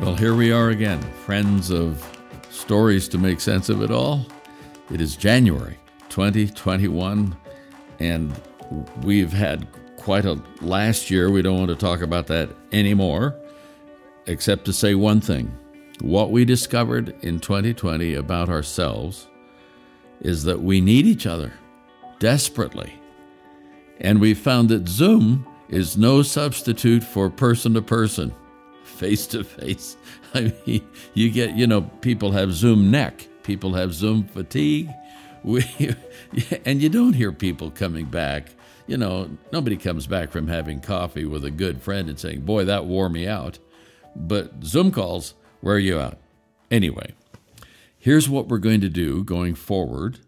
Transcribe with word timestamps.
Well, 0.00 0.14
here 0.14 0.34
we 0.34 0.50
are 0.50 0.70
again, 0.70 1.02
friends 1.26 1.70
of 1.70 2.02
stories 2.48 3.06
to 3.08 3.18
make 3.18 3.38
sense 3.38 3.68
of 3.68 3.82
it 3.82 3.90
all. 3.90 4.24
It 4.90 4.98
is 4.98 5.14
January 5.14 5.76
2021, 6.08 7.36
and 7.98 8.40
we've 9.02 9.32
had 9.32 9.68
quite 9.98 10.24
a 10.24 10.40
last 10.62 11.10
year. 11.10 11.30
We 11.30 11.42
don't 11.42 11.58
want 11.58 11.68
to 11.68 11.76
talk 11.76 12.00
about 12.00 12.28
that 12.28 12.48
anymore, 12.72 13.38
except 14.26 14.64
to 14.64 14.72
say 14.72 14.94
one 14.94 15.20
thing. 15.20 15.54
What 16.00 16.30
we 16.30 16.46
discovered 16.46 17.14
in 17.22 17.38
2020 17.38 18.14
about 18.14 18.48
ourselves 18.48 19.28
is 20.22 20.44
that 20.44 20.62
we 20.62 20.80
need 20.80 21.04
each 21.04 21.26
other 21.26 21.52
desperately. 22.18 22.94
And 24.00 24.18
we 24.18 24.32
found 24.32 24.70
that 24.70 24.88
Zoom 24.88 25.46
is 25.68 25.98
no 25.98 26.22
substitute 26.22 27.04
for 27.04 27.28
person 27.28 27.74
to 27.74 27.82
person 27.82 28.34
face 28.84 29.26
to 29.28 29.44
face. 29.44 29.96
I 30.34 30.52
mean, 30.66 30.86
you 31.14 31.30
get, 31.30 31.54
you 31.56 31.66
know, 31.66 31.82
people 31.82 32.32
have 32.32 32.52
Zoom 32.52 32.90
neck, 32.90 33.26
people 33.42 33.74
have 33.74 33.94
Zoom 33.94 34.24
fatigue. 34.24 34.90
We, 35.42 35.64
and 36.66 36.82
you 36.82 36.90
don't 36.90 37.14
hear 37.14 37.32
people 37.32 37.70
coming 37.70 38.04
back. 38.04 38.48
You 38.86 38.98
know, 38.98 39.30
nobody 39.50 39.78
comes 39.78 40.06
back 40.06 40.30
from 40.32 40.48
having 40.48 40.80
coffee 40.80 41.24
with 41.24 41.46
a 41.46 41.50
good 41.50 41.80
friend 41.80 42.10
and 42.10 42.20
saying, 42.20 42.42
Boy, 42.42 42.66
that 42.66 42.84
wore 42.84 43.08
me 43.08 43.26
out. 43.26 43.58
But 44.14 44.62
Zoom 44.62 44.90
calls 44.92 45.32
wear 45.62 45.78
you 45.78 45.98
out. 45.98 46.18
Anyway, 46.70 47.14
here's 47.98 48.28
what 48.28 48.48
we're 48.48 48.58
going 48.58 48.80
to 48.80 48.88
do 48.88 49.24
going 49.24 49.54
forward 49.54 50.20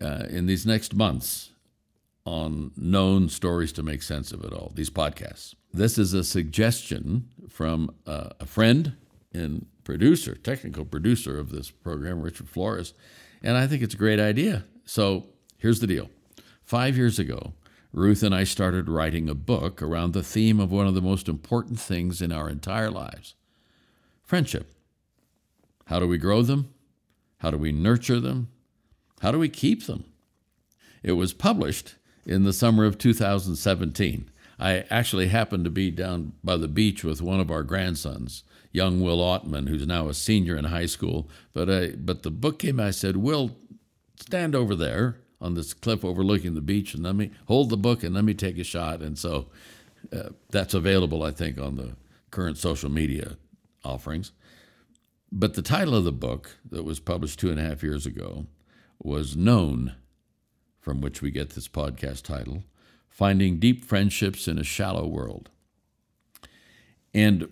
uh, 0.00 0.24
in 0.28 0.46
these 0.46 0.66
next 0.66 0.94
months 0.94 1.52
on 2.24 2.72
known 2.76 3.28
stories 3.28 3.72
to 3.72 3.82
make 3.82 4.02
sense 4.02 4.32
of 4.32 4.44
it 4.44 4.52
all, 4.52 4.72
these 4.74 4.90
podcasts. 4.90 5.54
This 5.76 5.98
is 5.98 6.14
a 6.14 6.24
suggestion 6.24 7.28
from 7.50 7.94
uh, 8.06 8.30
a 8.40 8.46
friend 8.46 8.94
and 9.34 9.66
producer, 9.84 10.34
technical 10.34 10.86
producer 10.86 11.38
of 11.38 11.50
this 11.50 11.70
program, 11.70 12.22
Richard 12.22 12.48
Flores, 12.48 12.94
and 13.42 13.58
I 13.58 13.66
think 13.66 13.82
it's 13.82 13.92
a 13.92 13.98
great 13.98 14.18
idea. 14.18 14.64
So 14.86 15.26
here's 15.58 15.80
the 15.80 15.86
deal. 15.86 16.08
Five 16.64 16.96
years 16.96 17.18
ago, 17.18 17.52
Ruth 17.92 18.22
and 18.22 18.34
I 18.34 18.44
started 18.44 18.88
writing 18.88 19.28
a 19.28 19.34
book 19.34 19.82
around 19.82 20.14
the 20.14 20.22
theme 20.22 20.60
of 20.60 20.72
one 20.72 20.86
of 20.86 20.94
the 20.94 21.02
most 21.02 21.28
important 21.28 21.78
things 21.78 22.22
in 22.22 22.32
our 22.32 22.48
entire 22.48 22.90
lives 22.90 23.34
friendship. 24.24 24.72
How 25.88 26.00
do 26.00 26.08
we 26.08 26.16
grow 26.16 26.40
them? 26.40 26.72
How 27.40 27.50
do 27.50 27.58
we 27.58 27.70
nurture 27.70 28.18
them? 28.18 28.48
How 29.20 29.30
do 29.30 29.38
we 29.38 29.50
keep 29.50 29.84
them? 29.84 30.04
It 31.02 31.12
was 31.12 31.34
published 31.34 31.96
in 32.24 32.44
the 32.44 32.54
summer 32.54 32.86
of 32.86 32.96
2017. 32.96 34.30
I 34.58 34.84
actually 34.90 35.28
happened 35.28 35.64
to 35.64 35.70
be 35.70 35.90
down 35.90 36.32
by 36.42 36.56
the 36.56 36.68
beach 36.68 37.04
with 37.04 37.20
one 37.20 37.40
of 37.40 37.50
our 37.50 37.62
grandsons, 37.62 38.42
young 38.72 39.00
Will 39.00 39.18
Ottman, 39.18 39.68
who's 39.68 39.86
now 39.86 40.08
a 40.08 40.14
senior 40.14 40.56
in 40.56 40.64
high 40.64 40.86
school. 40.86 41.28
But 41.52 41.70
I, 41.70 41.88
but 41.96 42.22
the 42.22 42.30
book 42.30 42.60
came. 42.60 42.80
I 42.80 42.90
said, 42.90 43.18
Will, 43.18 43.56
stand 44.18 44.54
over 44.54 44.74
there 44.74 45.18
on 45.40 45.54
this 45.54 45.74
cliff 45.74 46.04
overlooking 46.04 46.54
the 46.54 46.62
beach, 46.62 46.94
and 46.94 47.02
let 47.02 47.16
me 47.16 47.30
hold 47.46 47.68
the 47.68 47.76
book 47.76 48.02
and 48.02 48.14
let 48.14 48.24
me 48.24 48.34
take 48.34 48.58
a 48.58 48.64
shot. 48.64 49.02
And 49.02 49.18
so 49.18 49.48
uh, 50.12 50.30
that's 50.50 50.74
available, 50.74 51.22
I 51.22 51.32
think, 51.32 51.60
on 51.60 51.76
the 51.76 51.96
current 52.30 52.56
social 52.56 52.90
media 52.90 53.36
offerings. 53.84 54.32
But 55.30 55.54
the 55.54 55.62
title 55.62 55.94
of 55.94 56.04
the 56.04 56.12
book 56.12 56.56
that 56.70 56.84
was 56.84 57.00
published 57.00 57.38
two 57.38 57.50
and 57.50 57.60
a 57.60 57.62
half 57.62 57.82
years 57.82 58.06
ago 58.06 58.46
was 58.98 59.36
Known 59.36 59.94
from 60.80 61.00
which 61.00 61.20
we 61.20 61.30
get 61.30 61.50
this 61.50 61.68
podcast 61.68 62.22
title 62.22 62.62
Finding 63.16 63.58
Deep 63.58 63.82
Friendships 63.82 64.46
in 64.46 64.58
a 64.58 64.62
Shallow 64.62 65.06
World. 65.06 65.48
And 67.14 67.48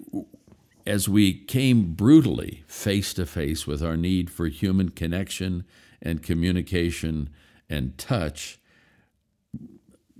as 0.86 1.08
we 1.08 1.32
came 1.32 1.94
brutally 1.94 2.64
face 2.66 3.14
to 3.14 3.24
face 3.24 3.66
with 3.66 3.82
our 3.82 3.96
need 3.96 4.28
for 4.28 4.48
human 4.48 4.90
connection 4.90 5.64
and 6.02 6.22
communication 6.22 7.30
and 7.70 7.96
touch, 7.96 8.58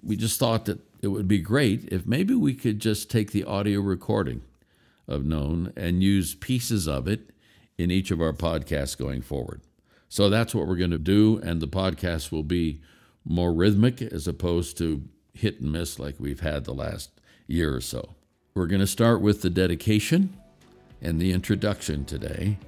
we 0.03 0.17
just 0.17 0.41
thought 0.41 0.65
that 0.65 0.81
it 1.03 1.09
would 1.09 1.29
be 1.29 1.41
great 1.41 1.93
if 1.93 2.07
maybe 2.07 2.35
we 2.35 2.55
could 2.55 2.81
just 2.81 3.11
take 3.11 3.33
the 3.33 3.45
audio 3.45 3.81
recording 3.81 4.41
of 5.07 5.27
Known 5.27 5.75
and 5.77 6.03
use 6.03 6.35
pieces 6.35 6.89
of 6.89 7.07
it 7.07 7.29
in 7.77 7.91
each 7.91 8.11
of 8.11 8.23
our 8.23 8.33
podcasts 8.33 8.97
going 8.97 9.21
forward. 9.21 9.61
So 10.09 10.31
that's 10.31 10.55
what 10.55 10.67
we're 10.67 10.77
going 10.77 10.91
to 10.93 10.97
do, 10.97 11.39
and 11.43 11.61
the 11.61 11.69
podcast 11.69 12.33
will 12.33 12.45
be 12.45 12.81
more 13.27 13.53
rhythmic 13.53 14.01
as 14.01 14.27
opposed 14.27 14.79
to 14.79 15.07
hit 15.35 15.61
and 15.61 15.73
miss 15.73 15.99
like 15.99 16.15
we've 16.19 16.41
had 16.41 16.65
the 16.65 16.73
last 16.73 17.21
year 17.47 17.75
or 17.75 17.81
so. 17.81 18.15
We're 18.55 18.67
going 18.67 18.81
to 18.81 18.87
start 18.87 19.21
with 19.21 19.43
the 19.43 19.51
dedication 19.51 20.37
and 21.03 21.21
the 21.21 21.33
introduction 21.33 22.05
today, 22.05 22.59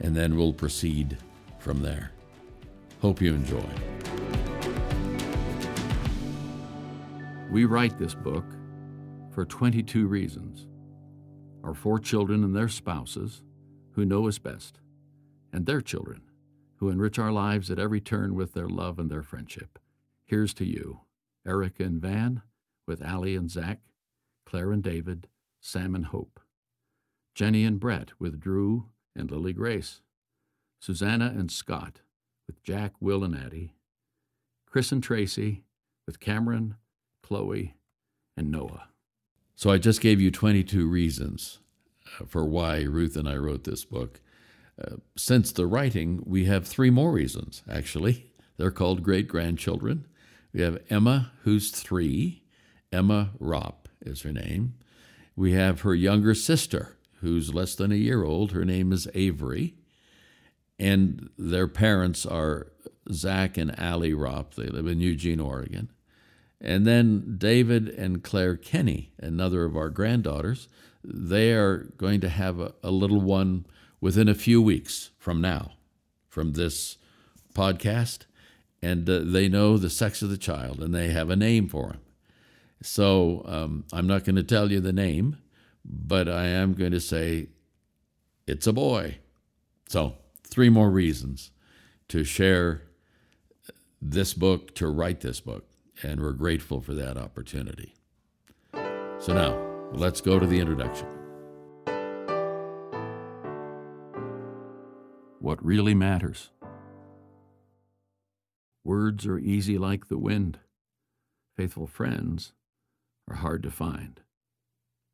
and 0.00 0.16
then 0.16 0.36
we'll 0.36 0.52
proceed 0.52 1.18
from 1.58 1.82
there. 1.82 2.10
Hope 3.00 3.20
you 3.20 3.34
enjoy. 3.34 3.64
We 7.50 7.66
write 7.66 7.98
this 7.98 8.14
book 8.14 8.44
for 9.30 9.44
22 9.44 10.06
reasons. 10.06 10.66
Our 11.62 11.74
four 11.74 11.98
children 11.98 12.42
and 12.42 12.56
their 12.56 12.68
spouses, 12.68 13.42
who 13.92 14.04
know 14.04 14.26
us 14.26 14.38
best, 14.38 14.80
and 15.52 15.66
their 15.66 15.82
children 15.82 16.22
who 16.76 16.88
enrich 16.88 17.16
our 17.16 17.30
lives 17.30 17.70
at 17.70 17.78
every 17.78 18.00
turn 18.00 18.34
with 18.34 18.54
their 18.54 18.68
love 18.68 18.98
and 18.98 19.08
their 19.08 19.22
friendship. 19.22 19.78
Here's 20.24 20.52
to 20.54 20.64
you, 20.64 21.02
Erica 21.46 21.82
and 21.84 22.00
Van, 22.00 22.42
with 22.86 23.02
Allie 23.02 23.36
and 23.36 23.50
Zach, 23.50 23.80
Claire 24.46 24.72
and 24.72 24.82
David, 24.82 25.28
Sam 25.60 25.94
and 25.94 26.06
Hope, 26.06 26.40
Jenny 27.34 27.64
and 27.64 27.80
Brett 27.80 28.10
with 28.18 28.40
Drew 28.40 28.86
and 29.16 29.30
Lily 29.30 29.52
Grace, 29.52 30.00
Susanna 30.80 31.32
and 31.36 31.50
Scott 31.50 32.00
with 32.46 32.62
Jack, 32.62 32.92
Will, 33.00 33.24
and 33.24 33.36
Addie, 33.36 33.74
Chris 34.66 34.92
and 34.92 35.02
Tracy 35.02 35.64
with 36.06 36.20
Cameron, 36.20 36.76
Chloe, 37.22 37.74
and 38.36 38.50
Noah. 38.50 38.88
So 39.54 39.70
I 39.70 39.78
just 39.78 40.00
gave 40.00 40.20
you 40.20 40.30
22 40.30 40.88
reasons 40.88 41.60
uh, 42.20 42.24
for 42.26 42.44
why 42.44 42.82
Ruth 42.82 43.16
and 43.16 43.28
I 43.28 43.36
wrote 43.36 43.64
this 43.64 43.84
book. 43.84 44.20
Uh, 44.82 44.96
since 45.16 45.52
the 45.52 45.66
writing, 45.66 46.22
we 46.26 46.46
have 46.46 46.66
three 46.66 46.90
more 46.90 47.12
reasons, 47.12 47.62
actually. 47.70 48.32
They're 48.56 48.70
called 48.70 49.02
great 49.02 49.28
grandchildren. 49.28 50.06
We 50.52 50.60
have 50.62 50.82
Emma, 50.90 51.32
who's 51.42 51.70
three. 51.70 52.42
Emma 52.92 53.30
Ropp 53.40 53.86
is 54.02 54.22
her 54.22 54.32
name. 54.32 54.74
We 55.34 55.52
have 55.52 55.80
her 55.80 55.94
younger 55.94 56.34
sister, 56.34 56.96
who's 57.20 57.54
less 57.54 57.74
than 57.74 57.90
a 57.90 57.96
year 57.96 58.22
old. 58.22 58.52
Her 58.52 58.64
name 58.64 58.92
is 58.92 59.08
Avery. 59.14 59.74
And 60.78 61.30
their 61.38 61.68
parents 61.68 62.26
are 62.26 62.72
Zach 63.10 63.56
and 63.56 63.78
Allie 63.78 64.12
Ropp. 64.12 64.54
They 64.54 64.66
live 64.66 64.86
in 64.86 65.00
Eugene, 65.00 65.40
Oregon. 65.40 65.90
And 66.60 66.86
then 66.86 67.36
David 67.38 67.88
and 67.88 68.22
Claire 68.22 68.56
Kenny, 68.56 69.12
another 69.18 69.64
of 69.64 69.76
our 69.76 69.90
granddaughters, 69.90 70.68
they 71.02 71.52
are 71.52 71.88
going 71.96 72.20
to 72.20 72.28
have 72.28 72.60
a, 72.60 72.74
a 72.82 72.90
little 72.90 73.20
one 73.20 73.66
within 74.00 74.28
a 74.28 74.34
few 74.34 74.62
weeks 74.62 75.10
from 75.18 75.40
now, 75.40 75.72
from 76.28 76.52
this 76.52 76.98
podcast, 77.54 78.26
and 78.82 79.08
uh, 79.08 79.20
they 79.24 79.48
know 79.48 79.78
the 79.78 79.90
sex 79.90 80.22
of 80.22 80.30
the 80.30 80.36
child 80.36 80.80
and 80.80 80.94
they 80.94 81.08
have 81.08 81.30
a 81.30 81.36
name 81.36 81.68
for 81.68 81.92
him. 81.92 82.00
So 82.82 83.42
um, 83.46 83.84
I'm 83.92 84.06
not 84.06 84.24
going 84.24 84.36
to 84.36 84.42
tell 84.42 84.72
you 84.72 84.80
the 84.80 84.92
name, 84.92 85.38
but 85.84 86.28
I 86.28 86.46
am 86.46 86.74
going 86.74 86.92
to 86.92 87.00
say 87.00 87.48
it's 88.46 88.66
a 88.66 88.72
boy. 88.72 89.18
So, 89.88 90.16
three 90.44 90.68
more 90.68 90.90
reasons 90.90 91.50
to 92.08 92.24
share 92.24 92.82
this 94.00 94.34
book, 94.34 94.74
to 94.76 94.88
write 94.88 95.20
this 95.20 95.40
book, 95.40 95.66
and 96.02 96.20
we're 96.20 96.32
grateful 96.32 96.80
for 96.80 96.94
that 96.94 97.16
opportunity. 97.16 97.94
So, 98.72 99.34
now 99.34 99.56
let's 99.92 100.20
go 100.20 100.38
to 100.38 100.46
the 100.46 100.58
introduction. 100.58 101.06
what 105.42 105.64
really 105.64 105.94
matters. 105.94 106.50
Words 108.84 109.26
are 109.26 109.38
easy 109.38 109.78
like 109.78 110.08
the 110.08 110.18
wind. 110.18 110.58
Faithful 111.56 111.86
friends 111.86 112.52
are 113.28 113.36
hard 113.36 113.62
to 113.62 113.70
find. 113.70 114.20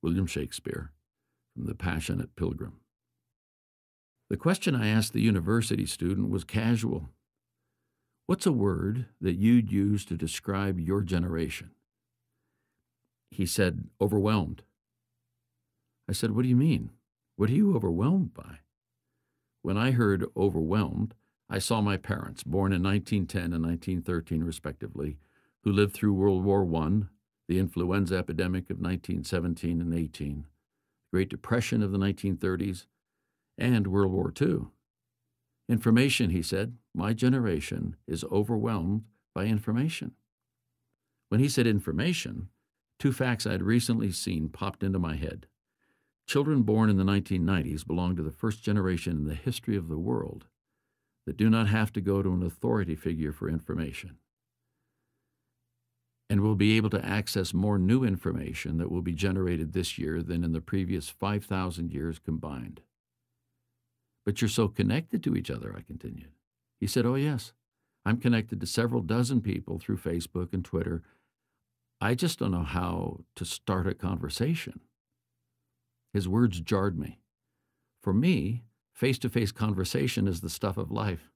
William 0.03 0.27
Shakespeare 0.27 0.93
from 1.55 1.67
The 1.67 1.75
Passionate 1.75 2.35
Pilgrim. 2.37 2.81
The 4.31 4.37
question 4.37 4.75
I 4.75 4.89
asked 4.89 5.13
the 5.13 5.21
university 5.21 5.87
student 5.87 6.31
was 6.31 6.45
casual. 6.45 7.09
What's 8.27 8.47
a 8.47 8.53
word 8.53 9.07
that 9.21 9.37
you'd 9.37 9.73
use 9.73 10.05
to 10.07 10.17
describe 10.17 10.79
your 10.79 11.01
generation? 11.03 11.71
He 13.31 13.47
said, 13.47 13.89
overwhelmed. 14.01 14.63
I 16.09 16.13
said, 16.13 16.31
What 16.31 16.43
do 16.43 16.49
you 16.49 16.57
mean? 16.57 16.91
What 17.37 17.51
are 17.51 17.55
you 17.55 17.77
overwhelmed 17.77 18.35
by? 18.35 18.61
When 19.63 19.77
I 19.77 19.91
heard 19.91 20.25
overwhelmed, 20.37 21.15
I 21.51 21.59
saw 21.59 21.81
my 21.81 21.97
parents, 21.97 22.43
born 22.43 22.73
in 22.73 22.83
1910 22.83 23.55
and 23.55 23.65
1913 23.65 24.45
respectively, 24.45 25.17
who 25.63 25.73
lived 25.73 25.95
through 25.95 26.13
World 26.13 26.45
War 26.45 26.69
I, 26.77 27.05
the 27.49 27.59
influenza 27.59 28.17
epidemic 28.17 28.65
of 28.65 28.77
1917 28.77 29.81
and 29.81 29.95
18, 29.95 30.37
the 30.41 31.17
Great 31.17 31.31
Depression 31.31 31.83
of 31.83 31.91
the 31.91 31.99
1930s, 31.99 32.85
and 33.57 33.87
World 33.87 34.13
War 34.13 34.33
II. 34.39 34.67
Information, 35.71 36.31
he 36.31 36.43
said, 36.43 36.77
my 36.95 37.15
generation 37.15 37.97
is 38.07 38.25
overwhelmed 38.25 39.05
by 39.35 39.47
information. 39.47 40.13
When 41.31 41.41
he 41.41 41.49
said 41.49 41.67
information, 41.67 42.51
two 42.99 43.13
facts 43.13 43.47
I 43.47 43.53
had 43.53 43.63
recently 43.63 44.13
seen 44.13 44.51
popped 44.51 44.83
into 44.83 44.99
my 44.99 45.17
head. 45.17 45.47
Children 46.27 46.63
born 46.63 46.91
in 46.91 46.99
the 46.99 47.05
1990s 47.05 47.87
belong 47.87 48.17
to 48.17 48.23
the 48.23 48.31
first 48.31 48.63
generation 48.63 49.17
in 49.17 49.25
the 49.25 49.35
history 49.35 49.77
of 49.77 49.89
the 49.89 49.99
world 49.99 50.47
that 51.29 51.37
do 51.37 51.51
not 51.51 51.69
have 51.69 51.93
to 51.93 52.01
go 52.01 52.23
to 52.23 52.33
an 52.33 52.43
authority 52.43 52.95
figure 52.95 53.33
for 53.33 53.51
information 53.51 54.17
and 56.31 56.41
will 56.41 56.55
be 56.55 56.75
able 56.75 56.89
to 56.89 57.05
access 57.05 57.53
more 57.53 57.79
new 57.79 58.03
information 58.03 58.79
that 58.79 58.91
will 58.91 59.03
be 59.03 59.13
generated 59.13 59.75
this 59.75 59.99
year 59.99 60.23
than 60.23 60.43
in 60.43 60.53
the 60.53 60.63
previous 60.63 61.11
5,000 61.11 61.93
years 61.93 62.19
combined. 62.19 62.81
But 64.25 64.41
you're 64.41 64.49
so 64.49 64.69
connected 64.69 65.23
to 65.25 65.37
each 65.37 65.51
other, 65.51 65.75
I 65.77 65.83
continued. 65.83 66.31
He 66.81 66.87
said, 66.87 67.05
Oh, 67.05 67.15
yes. 67.15 67.53
I'm 68.07 68.17
connected 68.17 68.59
to 68.63 68.67
several 68.67 69.03
dozen 69.03 69.43
people 69.43 69.79
through 69.79 69.99
Facebook 69.99 70.55
and 70.55 70.65
Twitter. 70.65 71.03
I 72.01 72.15
just 72.15 72.39
don't 72.39 72.53
know 72.53 72.63
how 72.63 73.21
to 73.37 73.45
start 73.45 73.87
a 73.87 73.93
conversation. 73.93 74.81
His 76.15 76.27
words 76.27 76.63
jarred 76.63 76.99
me. 76.99 77.19
For 78.03 78.15
me, 78.15 78.65
face 78.99 79.17
to 79.17 79.29
face 79.29 79.53
conversation 79.53 80.27
is 80.27 80.41
the 80.41 80.51
stuff 80.51 80.77
of 80.77 80.91
life. 80.91 81.31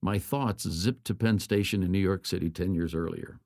My 0.00 0.18
thoughts 0.18 0.66
zipped 0.66 1.04
to 1.04 1.14
Penn 1.14 1.38
Station 1.38 1.82
in 1.82 1.92
New 1.92 1.98
York 1.98 2.24
City 2.24 2.48
10 2.48 2.74
years 2.74 2.94
earlier. 2.94 3.40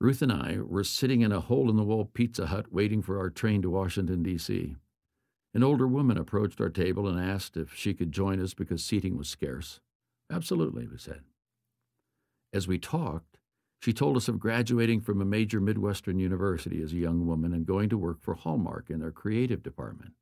Ruth 0.00 0.22
and 0.22 0.32
I 0.32 0.56
were 0.58 0.82
sitting 0.82 1.20
in 1.20 1.32
a 1.32 1.40
hole 1.40 1.68
in 1.68 1.76
the 1.76 1.84
wall 1.84 2.06
Pizza 2.06 2.46
Hut 2.46 2.72
waiting 2.72 3.02
for 3.02 3.18
our 3.18 3.28
train 3.28 3.60
to 3.60 3.68
Washington, 3.68 4.22
D.C. 4.22 4.74
An 5.52 5.62
older 5.62 5.86
woman 5.86 6.16
approached 6.16 6.62
our 6.62 6.70
table 6.70 7.06
and 7.06 7.20
asked 7.20 7.58
if 7.58 7.74
she 7.74 7.92
could 7.92 8.10
join 8.10 8.42
us 8.42 8.54
because 8.54 8.82
seating 8.82 9.18
was 9.18 9.28
scarce. 9.28 9.80
Absolutely, 10.32 10.86
we 10.86 10.96
said. 10.96 11.20
As 12.54 12.66
we 12.66 12.78
talked, 12.78 13.36
she 13.82 13.92
told 13.92 14.16
us 14.16 14.28
of 14.28 14.40
graduating 14.40 15.02
from 15.02 15.20
a 15.20 15.26
major 15.26 15.60
Midwestern 15.60 16.18
university 16.18 16.82
as 16.82 16.94
a 16.94 16.96
young 16.96 17.26
woman 17.26 17.52
and 17.52 17.66
going 17.66 17.90
to 17.90 17.98
work 17.98 18.22
for 18.22 18.34
Hallmark 18.34 18.88
in 18.88 19.00
their 19.00 19.10
creative 19.10 19.62
department. 19.62 20.14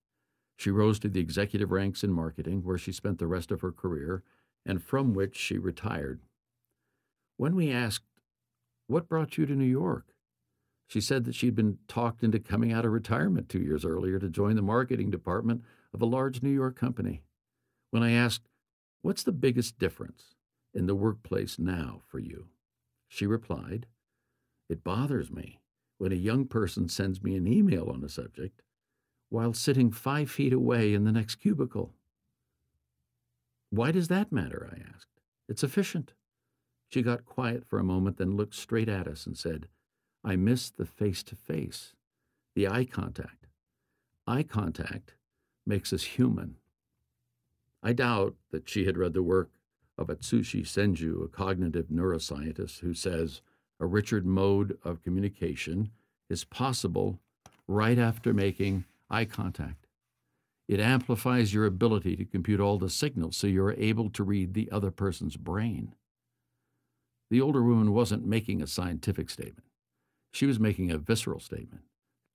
She 0.61 0.71
rose 0.71 0.99
to 0.99 1.09
the 1.09 1.21
executive 1.21 1.71
ranks 1.71 2.05
in 2.05 2.13
marketing, 2.13 2.65
where 2.65 2.77
she 2.77 2.93
spent 2.93 3.19
the 3.19 3.27
rest 3.27 3.51
of 3.51 3.63
her 3.63 3.73
career 3.73 4.23
and 4.67 4.83
from 4.83 5.15
which 5.15 5.35
she 5.35 5.57
retired. 5.57 6.21
When 7.39 7.57
we 7.57 7.73
asked 7.73 8.05
what 8.87 9.09
brought 9.09 9.39
you 9.39 9.47
to 9.47 9.55
New 9.55 9.65
York? 9.65 10.09
She 10.87 11.01
said 11.01 11.25
that 11.25 11.35
she'd 11.35 11.55
been 11.55 11.79
talked 11.89 12.23
into 12.23 12.39
coming 12.39 12.75
out 12.75 12.85
of 12.85 12.93
retirement 12.93 13.49
two 13.49 13.63
years 13.63 13.87
earlier 13.87 14.19
to 14.19 14.29
join 14.29 14.55
the 14.55 14.61
marketing 14.61 15.09
department 15.09 15.63
of 15.95 16.03
a 16.03 16.07
large 16.07 16.43
New 16.43 16.53
York 16.53 16.77
company. 16.77 17.23
When 17.91 18.03
I 18.03 18.13
asked, 18.13 18.47
What's 19.01 19.23
the 19.23 19.33
biggest 19.33 19.79
difference 19.79 20.35
in 20.75 20.85
the 20.85 20.95
workplace 20.95 21.59
now 21.59 22.03
for 22.07 22.19
you? 22.19 22.49
She 23.09 23.27
replied, 23.27 23.87
It 24.69 24.85
bothers 24.85 25.31
me 25.31 25.63
when 25.97 26.13
a 26.13 26.17
young 26.17 26.45
person 26.45 26.91
sends 26.91 27.23
me 27.23 27.35
an 27.35 27.47
email 27.47 27.89
on 27.89 28.05
a 28.05 28.11
subject 28.11 28.61
while 29.31 29.55
sitting 29.55 29.91
five 29.91 30.31
feet 30.31 30.53
away 30.53 30.93
in 30.93 31.05
the 31.05 31.13
next 31.13 31.37
cubicle. 31.37 31.95
Why 33.71 33.93
does 33.93 34.09
that 34.09 34.33
matter? 34.33 34.69
I 34.71 34.81
asked. 34.95 35.07
It's 35.49 35.65
efficient. 35.65 36.13
She 36.89 37.03
got 37.03 37.25
quiet 37.25 37.65
for 37.65 37.79
a 37.79 37.85
moment, 37.85 38.19
then 38.19 38.37
looked 38.37 38.55
straight 38.55 38.89
at 38.89 39.07
us 39.07 39.27
and 39.27 39.39
said, 39.39 39.69
I 40.25 40.37
miss 40.37 40.71
the 40.71 40.85
face 40.85 41.23
to 41.25 41.37
face, 41.37 41.95
the 42.55 42.69
eye 42.69 42.85
contact. 42.85 43.47
Eye 44.27 44.43
contact 44.43 45.15
makes 45.65 45.93
us 45.93 46.03
human. 46.03 46.57
I 47.83 47.93
doubt 47.93 48.35
that 48.51 48.69
she 48.69 48.85
had 48.85 48.99
read 48.99 49.15
the 49.15 49.23
work 49.23 49.51
of 49.97 50.09
Atsushi 50.09 50.63
Senju, 50.63 51.25
a 51.25 51.29
cognitive 51.29 51.87
neuroscientist, 51.87 52.81
who 52.81 52.93
says 52.93 53.41
a 53.79 53.87
Richard 53.87 54.27
mode 54.27 54.77
of 54.85 55.03
communication 55.03 55.91
is 56.29 56.45
possible 56.45 57.19
right 57.67 57.99
after 57.99 58.35
making 58.35 58.85
eye 59.11 59.25
contact. 59.25 59.87
It 60.69 60.81
amplifies 60.81 61.53
your 61.53 61.67
ability 61.67 62.15
to 62.17 62.25
compute 62.25 62.61
all 62.61 62.79
the 62.79 62.89
signals 62.89 63.37
so 63.37 63.47
you're 63.47 63.73
able 63.73 64.09
to 64.11 64.23
read 64.23 64.55
the 64.55 64.71
other 64.71 64.91
person's 64.91 65.37
brain. 65.37 65.95
The 67.31 67.41
older 67.41 67.63
woman 67.63 67.93
wasn't 67.93 68.27
making 68.27 68.63
a 68.63 68.67
scientific 68.67 69.31
statement. 69.31 69.67
She 70.33 70.47
was 70.47 70.61
making 70.61 70.91
a 70.91 70.99
visceral 70.99 71.41
statement. 71.41 71.83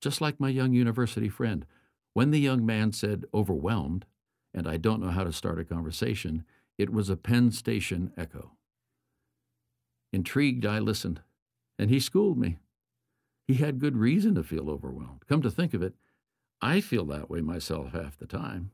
Just 0.01 0.19
like 0.19 0.39
my 0.39 0.49
young 0.49 0.73
university 0.73 1.29
friend, 1.29 1.65
when 2.13 2.31
the 2.31 2.39
young 2.39 2.65
man 2.65 2.91
said 2.91 3.25
overwhelmed, 3.33 4.05
and 4.53 4.67
I 4.67 4.77
don't 4.77 5.01
know 5.01 5.11
how 5.11 5.23
to 5.23 5.33
start 5.33 5.59
a 5.59 5.65
conversation, 5.65 6.45
it 6.77 6.91
was 6.91 7.09
a 7.09 7.17
Penn 7.17 7.51
Station 7.51 8.11
echo. 8.17 8.51
Intrigued, 10.11 10.65
I 10.65 10.79
listened, 10.79 11.21
and 11.79 11.89
he 11.89 11.99
schooled 11.99 12.37
me. 12.37 12.57
He 13.47 13.55
had 13.55 13.79
good 13.79 13.97
reason 13.97 14.35
to 14.35 14.43
feel 14.43 14.69
overwhelmed. 14.69 15.27
Come 15.27 15.41
to 15.41 15.51
think 15.51 15.73
of 15.73 15.83
it, 15.83 15.93
I 16.61 16.81
feel 16.81 17.05
that 17.05 17.29
way 17.29 17.41
myself 17.41 17.91
half 17.91 18.17
the 18.17 18.27
time. 18.27 18.71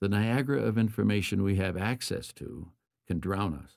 The 0.00 0.08
Niagara 0.08 0.62
of 0.62 0.78
information 0.78 1.42
we 1.42 1.56
have 1.56 1.76
access 1.76 2.32
to 2.34 2.70
can 3.06 3.18
drown 3.18 3.54
us. 3.54 3.76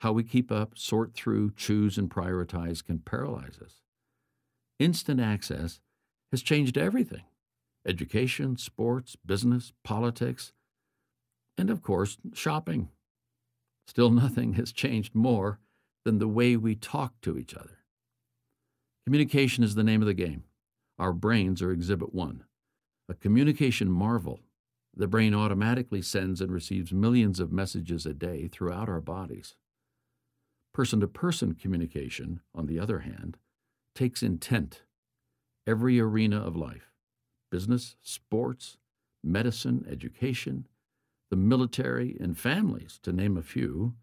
How 0.00 0.12
we 0.12 0.22
keep 0.22 0.52
up, 0.52 0.78
sort 0.78 1.14
through, 1.14 1.52
choose, 1.56 1.98
and 1.98 2.08
prioritize 2.08 2.84
can 2.84 3.00
paralyze 3.00 3.58
us. 3.62 3.82
Instant 4.78 5.20
access 5.20 5.80
has 6.30 6.42
changed 6.42 6.78
everything 6.78 7.24
education, 7.86 8.56
sports, 8.56 9.16
business, 9.24 9.72
politics, 9.82 10.52
and 11.56 11.70
of 11.70 11.82
course, 11.82 12.18
shopping. 12.34 12.90
Still, 13.86 14.10
nothing 14.12 14.54
has 14.54 14.72
changed 14.72 15.14
more 15.14 15.58
than 16.04 16.18
the 16.18 16.28
way 16.28 16.56
we 16.56 16.74
talk 16.74 17.14
to 17.22 17.38
each 17.38 17.54
other. 17.54 17.78
Communication 19.06 19.64
is 19.64 19.74
the 19.74 19.82
name 19.82 20.02
of 20.02 20.06
the 20.06 20.14
game. 20.14 20.44
Our 20.98 21.12
brains 21.12 21.62
are 21.62 21.70
exhibit 21.70 22.12
one, 22.12 22.44
a 23.08 23.14
communication 23.14 23.90
marvel. 23.90 24.40
The 24.96 25.06
brain 25.06 25.32
automatically 25.32 26.02
sends 26.02 26.40
and 26.40 26.50
receives 26.50 26.92
millions 26.92 27.38
of 27.38 27.52
messages 27.52 28.04
a 28.04 28.14
day 28.14 28.48
throughout 28.48 28.88
our 28.88 29.00
bodies. 29.00 29.54
Person 30.74 31.00
to 31.00 31.06
person 31.06 31.54
communication, 31.54 32.40
on 32.54 32.66
the 32.66 32.80
other 32.80 33.00
hand, 33.00 33.36
takes 33.94 34.22
intent, 34.22 34.82
every 35.66 36.00
arena 36.00 36.38
of 36.38 36.56
life 36.56 36.90
business, 37.50 37.96
sports, 38.02 38.76
medicine, 39.24 39.86
education, 39.88 40.66
the 41.30 41.36
military, 41.36 42.16
and 42.20 42.38
families, 42.38 42.98
to 43.02 43.12
name 43.12 43.36
a 43.38 43.42
few, 43.42 43.94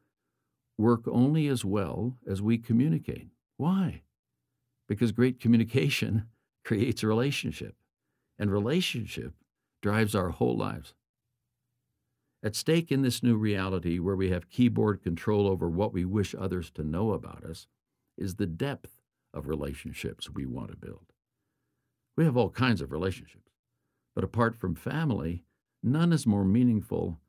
work 0.78 1.02
only 1.08 1.48
as 1.48 1.64
well 1.64 2.18
as 2.28 2.42
we 2.42 2.58
communicate. 2.58 3.28
Why? 3.58 4.02
Because 4.88 5.12
great 5.12 5.40
communication 5.40 6.26
creates 6.66 7.04
a 7.04 7.08
relationship, 7.08 7.76
and 8.38 8.52
relationship 8.52 9.34
drives 9.82 10.16
our 10.16 10.32
whole 10.32 10.58
lives. 10.58 10.96
At 12.44 12.56
stake 12.56 12.92
in 12.92 13.02
this 13.02 13.24
new 13.24 13.38
reality, 13.38 14.00
where 14.00 14.16
we 14.16 14.32
have 14.32 14.50
keyboard 14.50 15.02
control 15.02 15.48
over 15.48 15.70
what 15.70 15.94
we 15.94 16.04
wish 16.06 16.36
others 16.38 16.70
to 16.72 16.84
know 16.84 17.14
about 17.14 17.44
us, 17.44 17.68
is 18.18 18.36
the 18.36 18.48
depth 18.48 19.02
of 19.34 19.48
relationships 19.48 20.30
we 20.30 20.46
want 20.46 20.72
to 20.72 20.78
build. 20.78 21.06
We 22.18 22.26
have 22.26 22.38
all 22.38 22.50
kinds 22.50 22.82
of 22.82 22.92
relationships, 22.92 23.52
but 24.16 24.24
apart 24.24 24.56
from 24.56 24.76
family, 24.76 25.44
none 25.84 26.12
is 26.12 26.26
more 26.26 26.46
meaningful 26.46 27.20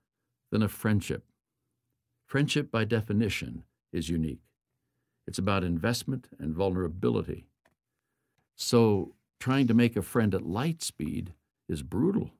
than 0.51 0.63
a 0.63 0.69
friendship. 0.69 1.25
Friendship, 2.25 2.71
by 2.71 2.85
definition, 2.85 3.65
is 3.93 4.09
unique. 4.09 4.43
It's 5.27 5.39
about 5.39 5.65
investment 5.65 6.29
and 6.39 6.55
vulnerability. 6.55 7.47
So, 8.55 9.16
trying 9.41 9.67
to 9.67 9.75
make 9.75 9.97
a 9.97 10.03
friend 10.03 10.35
at 10.35 10.47
light 10.47 10.83
speed 10.83 11.33
is 11.69 11.83
brutal. 11.83 12.33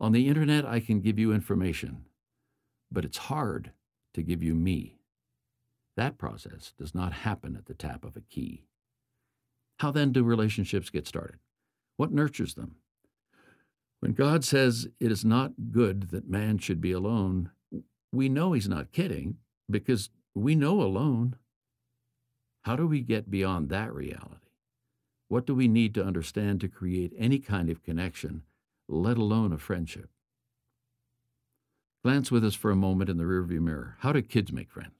On 0.00 0.12
the 0.12 0.28
internet, 0.28 0.64
I 0.64 0.80
can 0.80 1.00
give 1.00 1.18
you 1.18 1.32
information, 1.32 2.04
but 2.90 3.04
it's 3.04 3.18
hard 3.18 3.72
to 4.14 4.22
give 4.22 4.42
you 4.42 4.54
me. 4.54 4.98
That 5.96 6.18
process 6.18 6.72
does 6.78 6.94
not 6.94 7.12
happen 7.12 7.56
at 7.56 7.66
the 7.66 7.74
tap 7.74 8.04
of 8.04 8.16
a 8.16 8.20
key. 8.20 8.64
How 9.80 9.90
then 9.90 10.12
do 10.12 10.22
relationships 10.22 10.90
get 10.90 11.06
started? 11.06 11.38
What 11.96 12.12
nurtures 12.12 12.54
them? 12.54 12.76
When 14.00 14.12
God 14.12 14.44
says 14.44 14.88
it 15.00 15.10
is 15.10 15.24
not 15.24 15.72
good 15.72 16.10
that 16.10 16.28
man 16.28 16.58
should 16.58 16.80
be 16.80 16.92
alone, 16.92 17.50
we 18.12 18.28
know 18.28 18.52
he's 18.52 18.68
not 18.68 18.92
kidding 18.92 19.38
because 19.68 20.10
we 20.34 20.54
know 20.54 20.80
alone. 20.80 21.36
How 22.62 22.76
do 22.76 22.86
we 22.86 23.00
get 23.00 23.30
beyond 23.30 23.68
that 23.70 23.92
reality? 23.92 24.47
What 25.28 25.46
do 25.46 25.54
we 25.54 25.68
need 25.68 25.94
to 25.94 26.04
understand 26.04 26.60
to 26.60 26.68
create 26.68 27.12
any 27.16 27.38
kind 27.38 27.70
of 27.70 27.82
connection 27.82 28.42
let 28.88 29.18
alone 29.18 29.52
a 29.52 29.58
friendship. 29.58 30.08
Glance 32.02 32.30
with 32.30 32.44
us 32.44 32.54
for 32.54 32.70
a 32.70 32.76
moment 32.76 33.10
in 33.10 33.18
the 33.18 33.24
rearview 33.24 33.60
mirror. 33.60 33.96
How 34.00 34.12
do 34.12 34.22
kids 34.22 34.50
make 34.50 34.70
friends? 34.70 34.94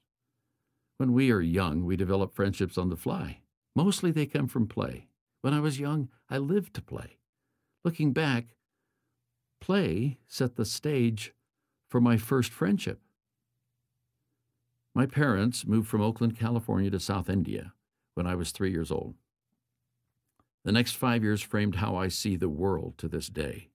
When 0.97 1.13
we 1.13 1.31
are 1.31 1.41
young, 1.41 1.85
we 1.85 1.95
develop 1.95 2.33
friendships 2.33 2.77
on 2.77 2.89
the 2.89 2.97
fly. 2.97 3.39
Mostly 3.75 4.11
they 4.11 4.25
come 4.25 4.47
from 4.47 4.67
play. 4.67 5.07
When 5.41 5.53
I 5.53 5.59
was 5.59 5.79
young, 5.79 6.09
I 6.29 6.37
lived 6.37 6.73
to 6.75 6.81
play. 6.81 7.17
Looking 7.83 8.11
back, 8.11 8.55
play 9.61 10.19
set 10.27 10.55
the 10.55 10.65
stage 10.65 11.33
for 11.89 12.01
my 12.01 12.17
first 12.17 12.51
friendship. 12.51 12.99
My 14.93 15.05
parents 15.05 15.65
moved 15.65 15.87
from 15.87 16.01
Oakland, 16.01 16.37
California 16.37 16.91
to 16.91 16.99
South 16.99 17.29
India 17.29 17.73
when 18.15 18.27
I 18.27 18.35
was 18.35 18.51
three 18.51 18.71
years 18.71 18.91
old. 18.91 19.15
The 20.69 20.73
next 20.73 20.97
five 20.97 21.23
years 21.23 21.41
framed 21.41 21.77
how 21.77 21.95
I 21.95 22.09
see 22.09 22.35
the 22.35 22.47
world 22.47 22.99
to 22.99 23.07
this 23.07 23.27
day. 23.27 23.69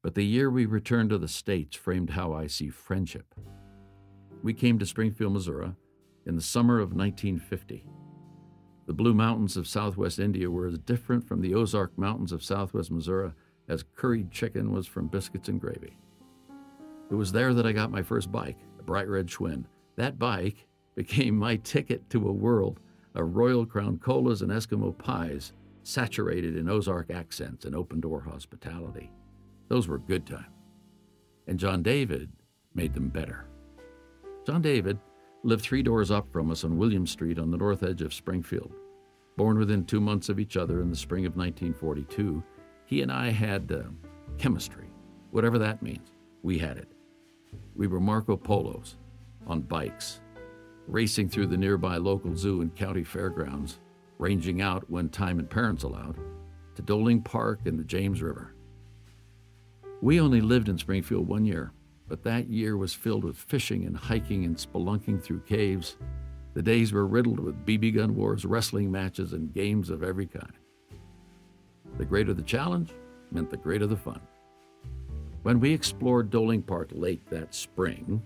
But 0.00 0.14
the 0.14 0.24
year 0.24 0.48
we 0.48 0.64
returned 0.64 1.10
to 1.10 1.18
the 1.18 1.26
States 1.26 1.76
framed 1.76 2.10
how 2.10 2.32
I 2.32 2.46
see 2.46 2.68
friendship. 2.68 3.34
We 4.44 4.54
came 4.54 4.78
to 4.78 4.86
Springfield, 4.86 5.32
Missouri 5.32 5.72
in 6.24 6.36
the 6.36 6.40
summer 6.40 6.78
of 6.78 6.94
1950. 6.94 7.84
The 8.86 8.92
Blue 8.92 9.12
Mountains 9.12 9.56
of 9.56 9.66
southwest 9.66 10.20
India 10.20 10.48
were 10.48 10.68
as 10.68 10.78
different 10.78 11.26
from 11.26 11.40
the 11.40 11.56
Ozark 11.56 11.98
Mountains 11.98 12.30
of 12.30 12.44
southwest 12.44 12.92
Missouri 12.92 13.32
as 13.68 13.84
curried 13.96 14.30
chicken 14.30 14.70
was 14.70 14.86
from 14.86 15.08
biscuits 15.08 15.48
and 15.48 15.60
gravy. 15.60 15.98
It 17.10 17.16
was 17.16 17.32
there 17.32 17.52
that 17.54 17.66
I 17.66 17.72
got 17.72 17.90
my 17.90 18.02
first 18.02 18.30
bike, 18.30 18.60
a 18.78 18.84
bright 18.84 19.08
red 19.08 19.26
Schwinn. 19.26 19.64
That 19.96 20.16
bike 20.16 20.68
became 20.94 21.36
my 21.36 21.56
ticket 21.56 22.08
to 22.10 22.28
a 22.28 22.32
world 22.32 22.78
of 23.16 23.34
Royal 23.34 23.66
Crown 23.66 23.98
colas 23.98 24.42
and 24.42 24.52
Eskimo 24.52 24.96
pies, 24.96 25.52
saturated 25.88 26.54
in 26.54 26.68
Ozark 26.68 27.10
accents 27.10 27.64
and 27.64 27.74
open 27.74 27.98
door 27.98 28.20
hospitality. 28.20 29.10
Those 29.68 29.88
were 29.88 29.98
good 29.98 30.26
times. 30.26 30.44
And 31.46 31.58
John 31.58 31.82
David 31.82 32.30
made 32.74 32.92
them 32.92 33.08
better. 33.08 33.46
John 34.46 34.60
David 34.60 34.98
lived 35.44 35.62
three 35.62 35.82
doors 35.82 36.10
up 36.10 36.30
from 36.30 36.50
us 36.50 36.62
on 36.62 36.76
William 36.76 37.06
Street 37.06 37.38
on 37.38 37.50
the 37.50 37.56
north 37.56 37.82
edge 37.82 38.02
of 38.02 38.12
Springfield. 38.12 38.70
Born 39.38 39.58
within 39.58 39.84
two 39.84 40.00
months 40.00 40.28
of 40.28 40.38
each 40.38 40.58
other 40.58 40.82
in 40.82 40.90
the 40.90 40.96
spring 40.96 41.24
of 41.24 41.36
1942, 41.36 42.42
he 42.84 43.00
and 43.00 43.10
I 43.10 43.30
had 43.30 43.72
uh, 43.72 43.88
chemistry, 44.36 44.90
whatever 45.30 45.58
that 45.58 45.82
means. 45.82 46.12
We 46.42 46.58
had 46.58 46.76
it. 46.76 46.92
We 47.74 47.86
were 47.86 48.00
Marco 48.00 48.36
Polos 48.36 48.96
on 49.46 49.62
bikes, 49.62 50.20
racing 50.86 51.30
through 51.30 51.46
the 51.46 51.56
nearby 51.56 51.96
local 51.96 52.36
zoo 52.36 52.60
and 52.60 52.74
county 52.74 53.04
fairgrounds, 53.04 53.78
ranging 54.18 54.60
out 54.60 54.88
when 54.90 55.08
time 55.08 55.38
and 55.38 55.48
parents 55.48 55.84
allowed, 55.84 56.16
to 56.74 56.82
Doling 56.82 57.22
Park 57.22 57.60
and 57.64 57.78
the 57.78 57.84
James 57.84 58.22
River. 58.22 58.54
We 60.00 60.20
only 60.20 60.40
lived 60.40 60.68
in 60.68 60.78
Springfield 60.78 61.26
one 61.26 61.44
year, 61.44 61.72
but 62.08 62.22
that 62.24 62.48
year 62.48 62.76
was 62.76 62.94
filled 62.94 63.24
with 63.24 63.36
fishing 63.36 63.84
and 63.84 63.96
hiking 63.96 64.44
and 64.44 64.56
spelunking 64.56 65.22
through 65.22 65.40
caves. 65.40 65.96
The 66.54 66.62
days 66.62 66.92
were 66.92 67.06
riddled 67.06 67.40
with 67.40 67.66
BB 67.66 67.96
gun 67.96 68.14
wars, 68.14 68.44
wrestling 68.44 68.90
matches, 68.90 69.32
and 69.32 69.52
games 69.52 69.90
of 69.90 70.02
every 70.02 70.26
kind. 70.26 70.52
The 71.96 72.04
greater 72.04 72.34
the 72.34 72.42
challenge 72.42 72.92
meant 73.30 73.50
the 73.50 73.56
greater 73.56 73.86
the 73.86 73.96
fun. 73.96 74.20
When 75.42 75.60
we 75.60 75.72
explored 75.72 76.30
Doling 76.30 76.62
Park 76.62 76.90
Lake 76.92 77.28
that 77.30 77.54
spring, 77.54 78.22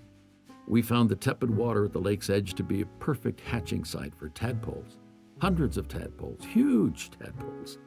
we 0.66 0.82
found 0.82 1.08
the 1.08 1.16
tepid 1.16 1.50
water 1.50 1.84
at 1.84 1.92
the 1.92 1.98
lake's 1.98 2.30
edge 2.30 2.54
to 2.54 2.62
be 2.62 2.82
a 2.82 2.86
perfect 3.00 3.40
hatching 3.40 3.84
site 3.84 4.14
for 4.14 4.28
tadpoles. 4.28 4.98
Hundreds 5.42 5.76
of 5.76 5.88
tadpoles, 5.88 6.44
huge 6.44 7.10
tadpoles, 7.10 7.78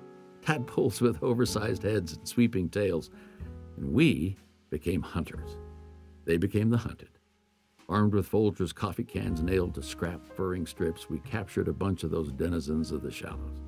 tadpoles 0.41 0.99
with 0.99 1.23
oversized 1.23 1.83
heads 1.83 2.11
and 2.11 2.27
sweeping 2.27 2.67
tails. 2.67 3.11
And 3.77 3.93
we 3.93 4.35
became 4.69 5.01
hunters. 5.01 5.55
They 6.25 6.35
became 6.35 6.69
the 6.69 6.77
hunted. 6.77 7.11
Armed 7.87 8.13
with 8.13 8.29
Folgers 8.29 8.75
coffee 8.75 9.05
cans 9.05 9.41
nailed 9.41 9.73
to 9.75 9.81
scrap 9.81 10.19
furring 10.35 10.65
strips, 10.65 11.09
we 11.09 11.19
captured 11.19 11.69
a 11.69 11.73
bunch 11.73 12.03
of 12.03 12.11
those 12.11 12.33
denizens 12.33 12.91
of 12.91 13.01
the 13.01 13.09
shallows. 13.09 13.61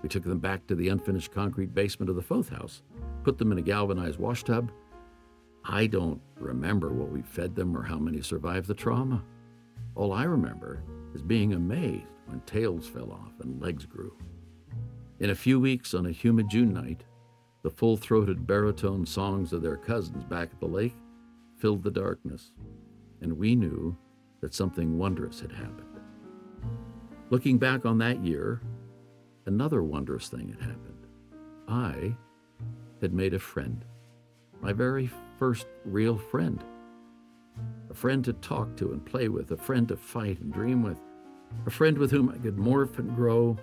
We 0.00 0.08
took 0.08 0.22
them 0.22 0.38
back 0.38 0.68
to 0.68 0.76
the 0.76 0.88
unfinished 0.88 1.32
concrete 1.32 1.74
basement 1.74 2.10
of 2.10 2.14
the 2.14 2.22
Foth 2.22 2.50
house, 2.50 2.82
put 3.24 3.36
them 3.36 3.50
in 3.50 3.58
a 3.58 3.62
galvanized 3.62 4.20
wash 4.20 4.44
tub, 4.44 4.70
I 5.64 5.88
don't 5.88 6.20
remember 6.38 6.92
what 6.92 7.10
we 7.10 7.22
fed 7.22 7.56
them 7.56 7.76
or 7.76 7.82
how 7.82 7.98
many 7.98 8.22
survived 8.22 8.68
the 8.68 8.74
trauma. 8.74 9.24
All 9.96 10.12
I 10.12 10.22
remember 10.22 10.84
is 11.16 11.22
being 11.22 11.54
amazed 11.54 12.06
when 12.28 12.40
tails 12.42 12.86
fell 12.86 13.10
off 13.10 13.32
and 13.40 13.60
legs 13.60 13.84
grew. 13.84 14.16
In 15.20 15.30
a 15.30 15.34
few 15.34 15.58
weeks, 15.58 15.94
on 15.94 16.06
a 16.06 16.12
humid 16.12 16.48
June 16.48 16.72
night, 16.72 17.04
the 17.62 17.70
full 17.70 17.96
throated 17.96 18.46
baritone 18.46 19.04
songs 19.04 19.52
of 19.52 19.62
their 19.62 19.76
cousins 19.76 20.24
back 20.24 20.50
at 20.52 20.60
the 20.60 20.66
lake 20.66 20.94
filled 21.56 21.82
the 21.82 21.90
darkness, 21.90 22.52
and 23.20 23.36
we 23.36 23.56
knew 23.56 23.96
that 24.40 24.54
something 24.54 24.96
wondrous 24.96 25.40
had 25.40 25.50
happened. 25.50 26.00
Looking 27.30 27.58
back 27.58 27.84
on 27.84 27.98
that 27.98 28.24
year, 28.24 28.62
another 29.46 29.82
wondrous 29.82 30.28
thing 30.28 30.48
had 30.50 30.60
happened. 30.60 31.06
I 31.66 32.16
had 33.00 33.12
made 33.12 33.34
a 33.34 33.38
friend, 33.38 33.84
my 34.60 34.72
very 34.72 35.10
first 35.38 35.66
real 35.84 36.16
friend. 36.16 36.62
A 37.90 37.94
friend 37.94 38.24
to 38.24 38.32
talk 38.34 38.76
to 38.76 38.92
and 38.92 39.04
play 39.04 39.28
with, 39.28 39.50
a 39.50 39.56
friend 39.56 39.88
to 39.88 39.96
fight 39.96 40.40
and 40.40 40.52
dream 40.52 40.82
with, 40.82 41.00
a 41.66 41.70
friend 41.70 41.98
with 41.98 42.10
whom 42.10 42.28
I 42.28 42.38
could 42.38 42.56
morph 42.56 42.98
and 42.98 43.14
grow, 43.14 43.56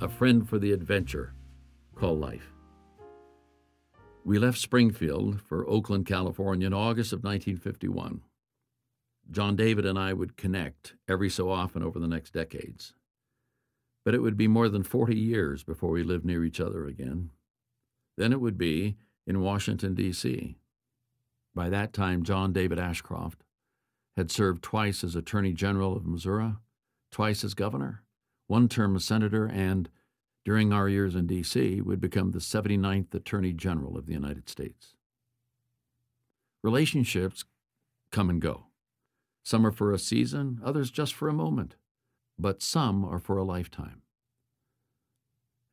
a 0.00 0.08
friend 0.08 0.48
for 0.48 0.58
the 0.58 0.72
adventure 0.72 1.34
called 1.94 2.20
life. 2.20 2.52
We 4.24 4.38
left 4.38 4.58
Springfield 4.58 5.40
for 5.40 5.68
Oakland, 5.68 6.06
California 6.06 6.66
in 6.66 6.72
August 6.72 7.12
of 7.12 7.24
1951. 7.24 8.22
John 9.30 9.56
David 9.56 9.84
and 9.84 9.98
I 9.98 10.12
would 10.12 10.36
connect 10.36 10.94
every 11.08 11.28
so 11.28 11.50
often 11.50 11.82
over 11.82 11.98
the 11.98 12.08
next 12.08 12.32
decades. 12.32 12.94
But 14.04 14.14
it 14.14 14.20
would 14.22 14.36
be 14.36 14.48
more 14.48 14.68
than 14.68 14.82
40 14.82 15.16
years 15.16 15.64
before 15.64 15.90
we 15.90 16.02
lived 16.02 16.24
near 16.24 16.44
each 16.44 16.60
other 16.60 16.86
again. 16.86 17.30
Then 18.16 18.32
it 18.32 18.40
would 18.40 18.58
be 18.58 18.96
in 19.26 19.40
Washington, 19.40 19.94
D.C. 19.94 20.56
By 21.54 21.68
that 21.68 21.92
time, 21.92 22.22
John 22.22 22.52
David 22.52 22.78
Ashcroft 22.78 23.44
had 24.16 24.30
served 24.30 24.62
twice 24.62 25.02
as 25.04 25.16
Attorney 25.16 25.52
General 25.52 25.96
of 25.96 26.06
Missouri, 26.06 26.54
twice 27.12 27.44
as 27.44 27.54
governor, 27.54 28.02
one 28.48 28.68
term 28.68 28.96
as 28.96 29.04
senator, 29.04 29.46
and 29.46 29.88
during 30.44 30.72
our 30.72 30.88
years 30.88 31.14
in 31.14 31.26
D.C., 31.28 31.80
would 31.82 32.00
become 32.00 32.32
the 32.32 32.40
79th 32.40 33.14
Attorney 33.14 33.52
General 33.52 33.96
of 33.96 34.06
the 34.06 34.12
United 34.12 34.48
States. 34.48 34.94
Relationships 36.64 37.44
come 38.10 38.28
and 38.28 38.40
go. 38.40 38.64
Some 39.44 39.66
are 39.66 39.72
for 39.72 39.92
a 39.92 39.98
season, 39.98 40.60
others 40.64 40.90
just 40.90 41.14
for 41.14 41.28
a 41.28 41.32
moment, 41.32 41.76
but 42.38 42.62
some 42.62 43.04
are 43.04 43.18
for 43.18 43.36
a 43.36 43.44
lifetime. 43.44 44.02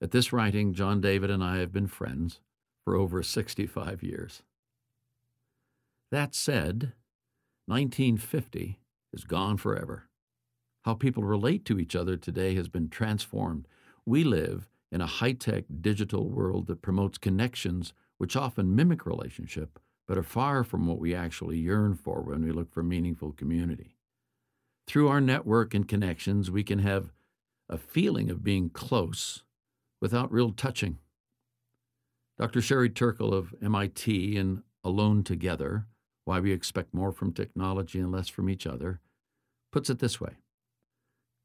At 0.01 0.11
this 0.11 0.31
writing, 0.31 0.73
John 0.73 1.01
David 1.01 1.29
and 1.29 1.43
I 1.43 1.57
have 1.57 1.71
been 1.71 1.87
friends 1.87 2.39
for 2.83 2.95
over 2.95 3.21
65 3.21 4.01
years. 4.01 4.43
That 6.11 6.33
said, 6.33 6.93
1950 7.67 8.79
is 9.13 9.23
gone 9.23 9.57
forever. 9.57 10.08
How 10.83 10.93
people 10.93 11.23
relate 11.23 11.65
to 11.65 11.79
each 11.79 11.95
other 11.95 12.17
today 12.17 12.55
has 12.55 12.69
been 12.69 12.89
transformed. 12.89 13.67
We 14.05 14.23
live 14.23 14.67
in 14.91 15.01
a 15.01 15.07
high 15.07 15.33
tech 15.33 15.65
digital 15.81 16.29
world 16.29 16.67
that 16.67 16.81
promotes 16.81 17.17
connections 17.17 17.93
which 18.17 18.35
often 18.35 18.75
mimic 18.75 19.05
relationship, 19.05 19.79
but 20.07 20.17
are 20.17 20.23
far 20.23 20.63
from 20.63 20.87
what 20.87 20.99
we 20.99 21.15
actually 21.15 21.57
yearn 21.57 21.95
for 21.95 22.21
when 22.21 22.43
we 22.43 22.51
look 22.51 22.71
for 22.71 22.83
meaningful 22.83 23.31
community. 23.31 23.95
Through 24.87 25.07
our 25.07 25.21
network 25.21 25.73
and 25.73 25.87
connections, 25.87 26.49
we 26.49 26.63
can 26.63 26.79
have 26.79 27.11
a 27.69 27.77
feeling 27.77 28.29
of 28.29 28.43
being 28.43 28.69
close 28.69 29.43
without 30.01 30.31
real 30.31 30.51
touching. 30.51 30.97
Dr. 32.37 32.61
Sherry 32.61 32.89
Turkle 32.89 33.33
of 33.33 33.53
MIT 33.61 34.35
in 34.35 34.63
Alone 34.83 35.23
Together 35.23 35.85
why 36.29 36.39
we 36.39 36.51
expect 36.51 36.93
more 36.93 37.11
from 37.11 37.33
technology 37.33 37.99
and 37.99 38.11
less 38.11 38.27
from 38.27 38.51
each 38.51 38.67
other, 38.67 38.99
puts 39.71 39.89
it 39.89 39.97
this 39.97 40.21
way 40.21 40.33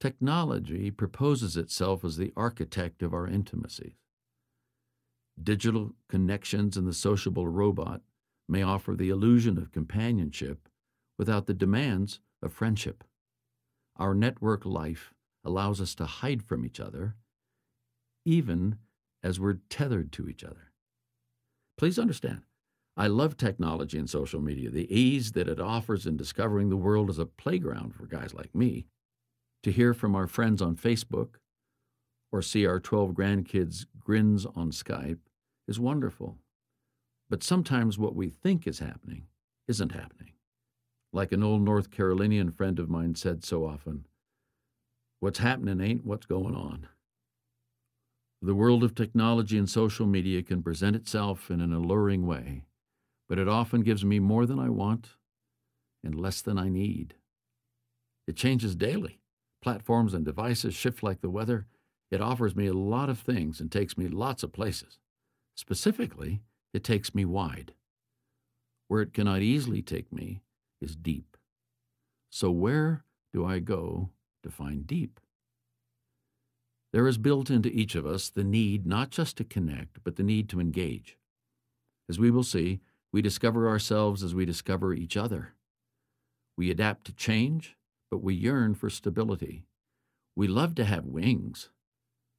Technology 0.01 0.91
proposes 0.91 1.57
itself 1.57 2.05
as 2.05 2.17
the 2.17 2.33
architect 2.37 3.03
of 3.03 3.15
our 3.15 3.27
intimacies. 3.27 3.95
Digital 5.43 5.93
connections 6.09 6.77
and 6.77 6.87
the 6.87 6.93
sociable 6.93 7.49
robot 7.49 8.03
may 8.49 8.63
offer 8.63 8.95
the 8.95 9.09
illusion 9.09 9.57
of 9.59 9.73
companionship 9.73 10.69
without 11.19 11.47
the 11.47 11.55
demands 11.55 12.21
of 12.43 12.53
friendship. 12.53 13.03
Our 13.97 14.15
network 14.15 14.67
life 14.67 15.15
allows 15.45 15.81
us 15.81 15.95
to 15.97 16.07
hide 16.07 16.43
from 16.43 16.65
each 16.65 16.81
other, 16.81 17.17
even 18.25 18.79
as 19.23 19.41
we're 19.41 19.59
tethered 19.71 20.13
to 20.13 20.29
each 20.29 20.45
other. 20.45 20.73
Please 21.77 21.99
understand, 21.99 22.43
I 22.97 23.09
love 23.09 23.37
technology 23.37 23.99
and 23.99 24.09
social 24.09 24.41
media, 24.41 24.71
the 24.71 24.93
ease 24.95 25.33
that 25.33 25.49
it 25.49 25.61
offers 25.61 26.07
in 26.07 26.17
discovering 26.17 26.69
the 26.69 26.77
world 26.77 27.11
as 27.11 27.19
a 27.19 27.27
playground 27.27 27.95
for 27.95 28.07
guys 28.07 28.35
like 28.35 28.55
me. 28.55 28.87
To 29.65 29.73
hear 29.73 29.95
from 29.95 30.15
our 30.15 30.27
friends 30.27 30.61
on 30.61 30.77
Facebook 30.77 31.37
or 32.31 32.43
see 32.43 32.67
our 32.67 32.79
12 32.79 33.13
grandkids' 33.13 33.87
grins 33.99 34.45
on 34.45 34.73
Skype 34.73 35.21
is 35.67 35.81
wonderful. 35.81 36.37
But 37.31 37.43
sometimes 37.43 37.99
what 37.99 38.15
we 38.15 38.29
think 38.29 38.67
is 38.67 38.81
happening 38.81 39.25
isn't 39.67 39.93
happening. 39.93 40.33
Like 41.15 41.33
an 41.33 41.43
old 41.43 41.63
North 41.63 41.91
Carolinian 41.91 42.51
friend 42.51 42.79
of 42.79 42.91
mine 42.91 43.15
said 43.15 43.43
so 43.43 43.65
often, 43.65 44.07
what's 45.21 45.39
happening 45.39 45.81
ain't 45.81 46.05
what's 46.05 46.27
going 46.27 46.55
on. 46.55 46.87
The 48.43 48.55
world 48.55 48.85
of 48.85 48.95
technology 48.95 49.57
and 49.57 49.71
social 49.71 50.05
media 50.05 50.43
can 50.43 50.63
present 50.63 50.95
itself 50.95 51.51
in 51.51 51.63
an 51.63 51.73
alluring 51.73 52.27
way, 52.27 52.67
but 53.31 53.39
it 53.39 53.49
often 53.49 53.81
gives 53.81 54.05
me 54.05 54.19
more 54.19 54.45
than 54.45 54.59
I 54.59 54.69
want 54.69 55.13
and 56.03 56.15
less 56.15 56.43
than 56.43 56.59
I 56.59 56.69
need. 56.69 57.15
It 58.27 58.37
changes 58.37 58.77
daily. 58.77 59.23
Platforms 59.65 60.13
and 60.13 60.27
devices 60.27 60.75
shift 60.75 61.03
like 61.03 61.23
the 61.23 61.31
weather. 61.31 61.65
It 62.11 62.21
offers 62.21 62.55
me 62.55 62.67
a 62.67 62.75
lot 62.75 63.09
of 63.09 63.19
things 63.19 63.61
and 63.61 63.73
takes 63.73 63.97
me 63.97 64.09
lots 64.09 64.43
of 64.43 64.53
places. 64.53 64.99
Specifically, 65.55 66.43
it 66.75 66.85
takes 66.85 67.15
me 67.15 67.25
wide. 67.25 67.73
Where 68.89 69.01
it 69.01 69.15
cannot 69.15 69.41
easily 69.41 69.81
take 69.81 70.13
me 70.13 70.43
is 70.83 70.95
deep. 70.95 71.39
So, 72.29 72.51
where 72.51 73.05
do 73.33 73.47
I 73.47 73.59
go 73.59 74.11
to 74.43 74.51
find 74.51 74.87
deep? 74.87 75.19
There 76.93 77.09
is 77.09 77.17
built 77.17 77.49
into 77.49 77.71
each 77.71 77.95
of 77.95 78.05
us 78.05 78.29
the 78.29 78.45
need 78.45 78.85
not 78.85 79.09
just 79.09 79.39
to 79.39 79.45
connect, 79.45 80.05
but 80.05 80.17
the 80.17 80.23
need 80.23 80.51
to 80.51 80.61
engage. 80.61 81.17
As 82.07 82.19
we 82.19 82.31
will 82.31 82.45
see, 82.45 82.81
we 83.13 83.23
discover 83.23 83.67
ourselves 83.67 84.23
as 84.23 84.35
we 84.35 84.45
discover 84.45 84.93
each 84.93 85.17
other. 85.17 85.55
We 86.55 86.71
adapt 86.71 87.07
to 87.07 87.15
change, 87.15 87.79
but 88.15 88.23
we 88.23 88.33
yearn 88.33 88.77
for 88.77 88.89
stability. 88.89 89.65
We 90.37 90.47
love 90.47 90.77
to 90.77 90.85
have 90.85 91.05
wings, 91.05 91.71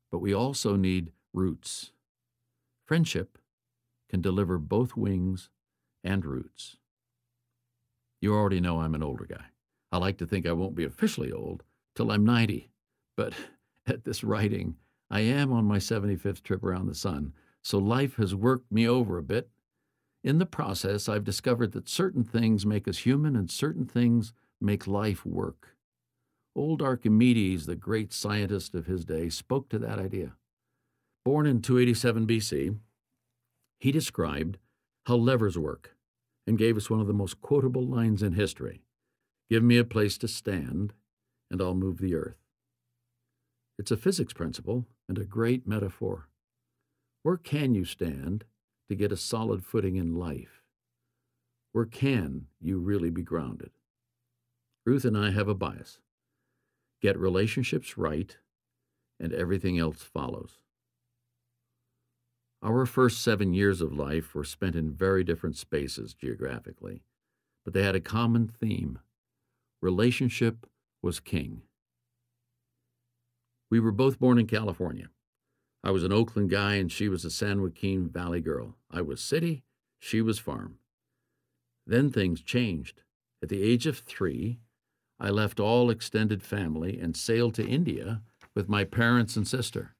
but 0.09 0.19
we 0.19 0.33
also 0.33 0.77
need 0.77 1.11
roots. 1.33 1.91
Friendship 2.85 3.37
can 4.09 4.21
deliver 4.21 4.57
both 4.57 4.95
wings 4.95 5.49
and 6.01 6.23
roots. 6.23 6.77
You 8.21 8.33
already 8.33 8.61
know 8.61 8.79
I'm 8.79 8.95
an 8.95 9.03
older 9.03 9.25
guy. 9.25 9.47
I 9.91 9.97
like 9.97 10.17
to 10.19 10.25
think 10.25 10.47
I 10.47 10.53
won't 10.53 10.75
be 10.75 10.85
officially 10.85 11.33
old 11.33 11.63
till 11.93 12.09
I'm 12.09 12.23
90, 12.23 12.69
but 13.17 13.33
at 13.85 14.05
this 14.05 14.23
writing, 14.23 14.77
I 15.11 15.19
am 15.19 15.51
on 15.51 15.65
my 15.65 15.79
75th 15.79 16.41
trip 16.41 16.63
around 16.63 16.85
the 16.85 16.95
sun, 16.95 17.33
so 17.61 17.79
life 17.79 18.15
has 18.15 18.33
worked 18.33 18.71
me 18.71 18.87
over 18.87 19.17
a 19.17 19.23
bit. 19.23 19.49
In 20.23 20.37
the 20.37 20.45
process, 20.45 21.09
I've 21.09 21.25
discovered 21.25 21.73
that 21.73 21.89
certain 21.89 22.23
things 22.23 22.65
make 22.65 22.87
us 22.87 22.99
human 22.99 23.35
and 23.35 23.51
certain 23.51 23.85
things 23.85 24.31
make 24.61 24.87
life 24.87 25.25
work. 25.25 25.75
Old 26.55 26.81
Archimedes, 26.81 27.65
the 27.65 27.75
great 27.75 28.13
scientist 28.13 28.75
of 28.75 28.85
his 28.85 29.05
day, 29.05 29.29
spoke 29.29 29.69
to 29.69 29.79
that 29.79 29.99
idea. 29.99 30.33
Born 31.25 31.45
in 31.45 31.61
287 31.61 32.27
BC, 32.27 32.77
he 33.79 33.91
described 33.91 34.57
how 35.05 35.15
levers 35.15 35.57
work 35.57 35.95
and 36.47 36.57
gave 36.57 36.77
us 36.77 36.89
one 36.89 37.01
of 37.01 37.07
the 37.07 37.13
most 37.13 37.41
quotable 37.41 37.85
lines 37.85 38.23
in 38.23 38.33
history 38.33 38.81
Give 39.49 39.63
me 39.63 39.77
a 39.77 39.83
place 39.83 40.17
to 40.19 40.27
stand, 40.27 40.93
and 41.51 41.61
I'll 41.61 41.75
move 41.75 41.99
the 41.99 42.15
earth. 42.15 42.37
It's 43.77 43.91
a 43.91 43.97
physics 43.97 44.33
principle 44.33 44.87
and 45.07 45.19
a 45.19 45.25
great 45.25 45.67
metaphor. 45.67 46.29
Where 47.21 47.37
can 47.37 47.75
you 47.75 47.85
stand 47.85 48.45
to 48.89 48.95
get 48.95 49.11
a 49.11 49.17
solid 49.17 49.63
footing 49.63 49.97
in 49.97 50.15
life? 50.15 50.63
Where 51.73 51.85
can 51.85 52.47
you 52.59 52.79
really 52.79 53.11
be 53.11 53.21
grounded? 53.21 53.71
Ruth 54.85 55.03
and 55.03 55.17
I 55.17 55.31
have 55.31 55.47
a 55.47 55.55
bias 55.55 55.99
get 57.01 57.19
relationships 57.19 57.97
right, 57.97 58.37
and 59.19 59.31
everything 59.33 59.77
else 59.77 60.01
follows. 60.01 60.57
Our 62.63 62.85
first 62.85 63.21
seven 63.21 63.53
years 63.53 63.81
of 63.81 63.93
life 63.93 64.33
were 64.33 64.43
spent 64.43 64.75
in 64.75 64.91
very 64.91 65.23
different 65.23 65.55
spaces 65.55 66.15
geographically, 66.15 67.03
but 67.63 67.73
they 67.73 67.83
had 67.83 67.95
a 67.95 67.99
common 67.99 68.47
theme 68.47 68.99
relationship 69.81 70.65
was 71.03 71.19
king. 71.19 71.61
We 73.69 73.79
were 73.79 73.91
both 73.91 74.19
born 74.19 74.39
in 74.39 74.47
California. 74.47 75.09
I 75.83 75.91
was 75.91 76.03
an 76.03 76.13
Oakland 76.13 76.49
guy 76.49 76.75
and 76.75 76.91
she 76.91 77.07
was 77.07 77.23
a 77.23 77.29
San 77.29 77.61
Joaquin 77.61 78.09
Valley 78.09 78.41
girl. 78.41 78.77
I 78.89 79.01
was 79.01 79.21
city, 79.21 79.63
she 79.99 80.21
was 80.21 80.39
farm. 80.39 80.79
Then 81.85 82.09
things 82.09 82.41
changed. 82.41 83.03
At 83.43 83.49
the 83.49 83.61
age 83.61 83.85
of 83.85 83.99
three, 83.99 84.59
I 85.19 85.29
left 85.29 85.59
all 85.59 85.89
extended 85.89 86.43
family 86.43 86.99
and 86.99 87.15
sailed 87.15 87.55
to 87.55 87.67
India 87.67 88.21
with 88.53 88.69
my 88.69 88.83
parents 88.83 89.35
and 89.35 89.47
sister. 89.47 89.95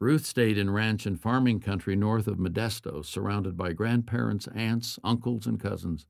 Ruth 0.00 0.24
stayed 0.24 0.56
in 0.56 0.70
ranch 0.70 1.04
and 1.04 1.20
farming 1.20 1.60
country 1.60 1.94
north 1.94 2.26
of 2.26 2.38
Modesto, 2.38 3.04
surrounded 3.04 3.56
by 3.56 3.72
grandparents, 3.72 4.48
aunts, 4.54 4.98
uncles, 5.04 5.46
and 5.46 5.60
cousins. 5.60 6.06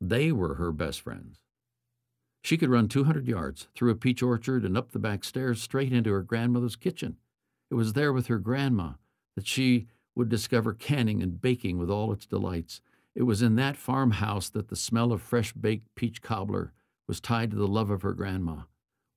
They 0.00 0.30
were 0.30 0.54
her 0.54 0.72
best 0.72 1.00
friends. 1.00 1.40
She 2.42 2.56
could 2.56 2.68
run 2.68 2.88
200 2.88 3.26
yards 3.26 3.68
through 3.74 3.90
a 3.90 3.96
peach 3.96 4.22
orchard 4.22 4.64
and 4.64 4.76
up 4.76 4.92
the 4.92 4.98
back 4.98 5.24
stairs 5.24 5.62
straight 5.62 5.92
into 5.92 6.12
her 6.12 6.22
grandmother's 6.22 6.76
kitchen. 6.76 7.16
It 7.70 7.74
was 7.74 7.94
there 7.94 8.12
with 8.12 8.26
her 8.26 8.38
grandma 8.38 8.92
that 9.36 9.46
she 9.46 9.86
would 10.14 10.28
discover 10.28 10.72
canning 10.74 11.22
and 11.22 11.40
baking 11.40 11.78
with 11.78 11.90
all 11.90 12.12
its 12.12 12.26
delights. 12.26 12.80
It 13.14 13.22
was 13.22 13.40
in 13.42 13.56
that 13.56 13.76
farmhouse 13.76 14.50
that 14.50 14.68
the 14.68 14.76
smell 14.76 15.12
of 15.12 15.22
fresh 15.22 15.52
baked 15.52 15.94
peach 15.94 16.22
cobbler 16.22 16.72
was 17.08 17.20
tied 17.20 17.50
to 17.50 17.56
the 17.56 17.66
love 17.66 17.90
of 17.90 18.02
her 18.02 18.12
grandma, 18.12 18.62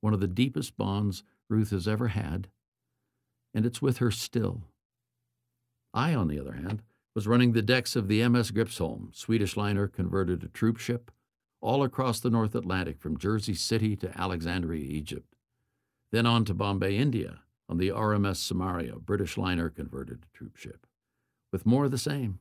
one 0.00 0.14
of 0.14 0.20
the 0.20 0.26
deepest 0.26 0.76
bonds 0.76 1.22
Ruth 1.48 1.70
has 1.70 1.86
ever 1.86 2.08
had, 2.08 2.48
and 3.54 3.66
it's 3.66 3.82
with 3.82 3.98
her 3.98 4.10
still. 4.10 4.62
I, 5.94 6.14
on 6.14 6.28
the 6.28 6.40
other 6.40 6.54
hand, 6.54 6.82
was 7.14 7.26
running 7.26 7.52
the 7.52 7.60
decks 7.62 7.94
of 7.94 8.08
the 8.08 8.26
MS 8.26 8.50
Gripsholm, 8.50 9.14
Swedish 9.14 9.56
liner 9.56 9.86
converted 9.86 10.40
to 10.40 10.48
troop 10.48 10.78
ship, 10.78 11.10
all 11.60 11.84
across 11.84 12.18
the 12.18 12.30
North 12.30 12.54
Atlantic 12.54 12.98
from 12.98 13.18
Jersey 13.18 13.54
City 13.54 13.94
to 13.96 14.18
Alexandria, 14.18 14.82
Egypt. 14.82 15.36
Then 16.10 16.26
on 16.26 16.44
to 16.46 16.54
Bombay, 16.54 16.96
India, 16.96 17.40
on 17.68 17.76
the 17.76 17.90
RMS 17.90 18.36
Samaria, 18.36 18.96
British 18.96 19.36
liner 19.36 19.68
converted 19.68 20.22
to 20.22 20.28
troop 20.32 20.56
ship. 20.56 20.86
With 21.52 21.66
more 21.66 21.84
of 21.84 21.90
the 21.90 21.98
same. 21.98 22.40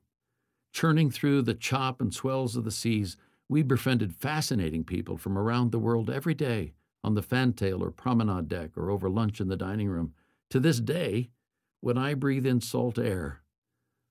Churning 0.73 1.11
through 1.11 1.41
the 1.41 1.53
chop 1.53 1.99
and 1.99 2.13
swells 2.13 2.55
of 2.55 2.63
the 2.63 2.71
seas, 2.71 3.17
we 3.51 3.61
befriended 3.61 4.15
fascinating 4.15 4.81
people 4.81 5.17
from 5.17 5.37
around 5.37 5.73
the 5.73 5.79
world 5.79 6.09
every 6.09 6.33
day 6.33 6.71
on 7.03 7.15
the 7.15 7.21
fantail 7.21 7.83
or 7.83 7.91
promenade 7.91 8.47
deck 8.47 8.77
or 8.77 8.89
over 8.89 9.09
lunch 9.09 9.41
in 9.41 9.49
the 9.49 9.57
dining 9.57 9.89
room. 9.89 10.13
To 10.51 10.59
this 10.61 10.79
day, 10.79 11.31
when 11.81 11.97
I 11.97 12.13
breathe 12.13 12.45
in 12.45 12.61
salt 12.61 12.97
air, 12.97 13.41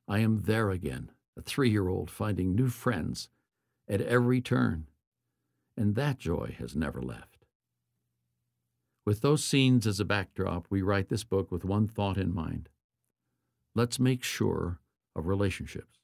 I 0.07 0.18
am 0.18 0.42
there 0.42 0.68
again, 0.68 1.11
a 1.38 1.40
three 1.40 1.70
year 1.70 1.88
old 1.88 2.11
finding 2.11 2.55
new 2.55 2.68
friends 2.68 3.31
at 3.88 4.03
every 4.03 4.42
turn 4.42 4.88
and 5.74 5.94
that 5.94 6.18
joy 6.18 6.55
has 6.59 6.76
never 6.76 7.00
left. 7.00 7.46
With 9.07 9.22
those 9.22 9.42
scenes 9.42 9.87
as 9.87 10.00
a 10.00 10.05
backdrop, 10.05 10.66
we 10.68 10.83
write 10.83 11.09
this 11.09 11.24
book 11.24 11.50
with 11.50 11.64
one 11.64 11.88
thought 11.88 12.18
in 12.18 12.35
mind. 12.35 12.68
Let's 13.74 13.98
make 13.98 14.22
sure 14.22 14.81
of 15.16 15.26
relationships. 15.26 15.96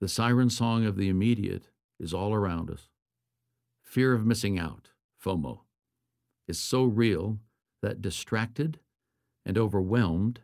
The 0.00 0.06
siren 0.06 0.50
song 0.50 0.86
of 0.86 0.94
the 0.94 1.08
immediate 1.08 1.70
is 1.98 2.14
all 2.14 2.32
around 2.32 2.70
us. 2.70 2.88
Fear 3.84 4.12
of 4.12 4.26
missing 4.26 4.58
out, 4.58 4.90
FOMO, 5.22 5.60
is 6.46 6.58
so 6.58 6.84
real 6.84 7.38
that 7.82 8.02
distracted 8.02 8.80
and 9.44 9.56
overwhelmed 9.56 10.40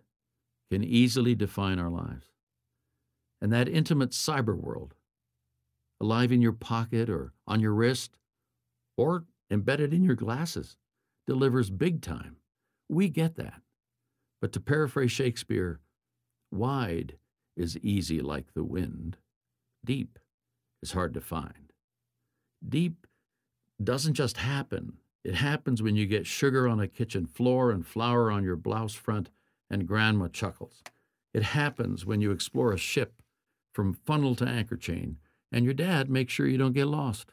can 0.71 0.83
easily 0.83 1.35
define 1.35 1.79
our 1.79 1.91
lives. 1.91 2.27
And 3.41 3.53
that 3.53 3.69
intimate 3.69 4.11
cyber 4.11 4.57
world, 4.57 4.95
alive 6.01 6.33
in 6.33 6.41
your 6.41 6.53
pocket 6.53 7.11
or 7.11 7.35
on 7.47 7.61
your 7.61 7.73
wrist, 7.73 8.17
or 8.97 9.25
embedded 9.51 9.93
in 9.93 10.03
your 10.03 10.15
glasses 10.15 10.77
delivers 11.27 11.71
big 11.71 12.01
time. 12.01 12.37
We 12.89 13.09
get 13.09 13.37
that. 13.37 13.61
But 14.41 14.53
to 14.53 14.61
paraphrase 14.61 15.13
Shakespeare, 15.13 15.81
wide 16.51 17.17
is 17.57 17.79
easy 17.79 18.21
like 18.21 18.55
the 18.55 18.65
wind, 18.65 19.17
deep 19.85 20.19
is 20.85 20.93
hard 20.93 21.15
to 21.15 21.21
find. 21.21 21.73
Deep 22.67 23.07
doesn't 23.83 24.15
just 24.15 24.37
happen, 24.37 24.99
it 25.25 25.35
happens 25.35 25.83
when 25.83 25.97
you 25.97 26.05
get 26.05 26.27
sugar 26.27 26.69
on 26.69 26.79
a 26.79 26.87
kitchen 26.87 27.27
floor 27.27 27.71
and 27.71 27.87
flour 27.87 28.31
on 28.31 28.45
your 28.45 28.57
blouse 28.57 28.93
front 28.93 29.31
and 29.71 29.89
grandma 29.89 30.29
chuckles. 30.29 30.83
It 31.33 31.43
happens 31.43 32.05
when 32.05 32.21
you 32.21 32.31
explore 32.31 32.73
a 32.73 32.79
ship 32.79 33.23
from 33.73 33.95
funnel 33.95 34.37
to 34.37 34.47
anchor 34.47 34.77
chain 34.77 35.17
and 35.51 35.65
your 35.65 35.73
dad 35.73 36.11
makes 36.11 36.35
sure 36.35 36.47
you 36.47 36.59
don't 36.59 36.75
get 36.75 36.87
lost. 36.87 37.33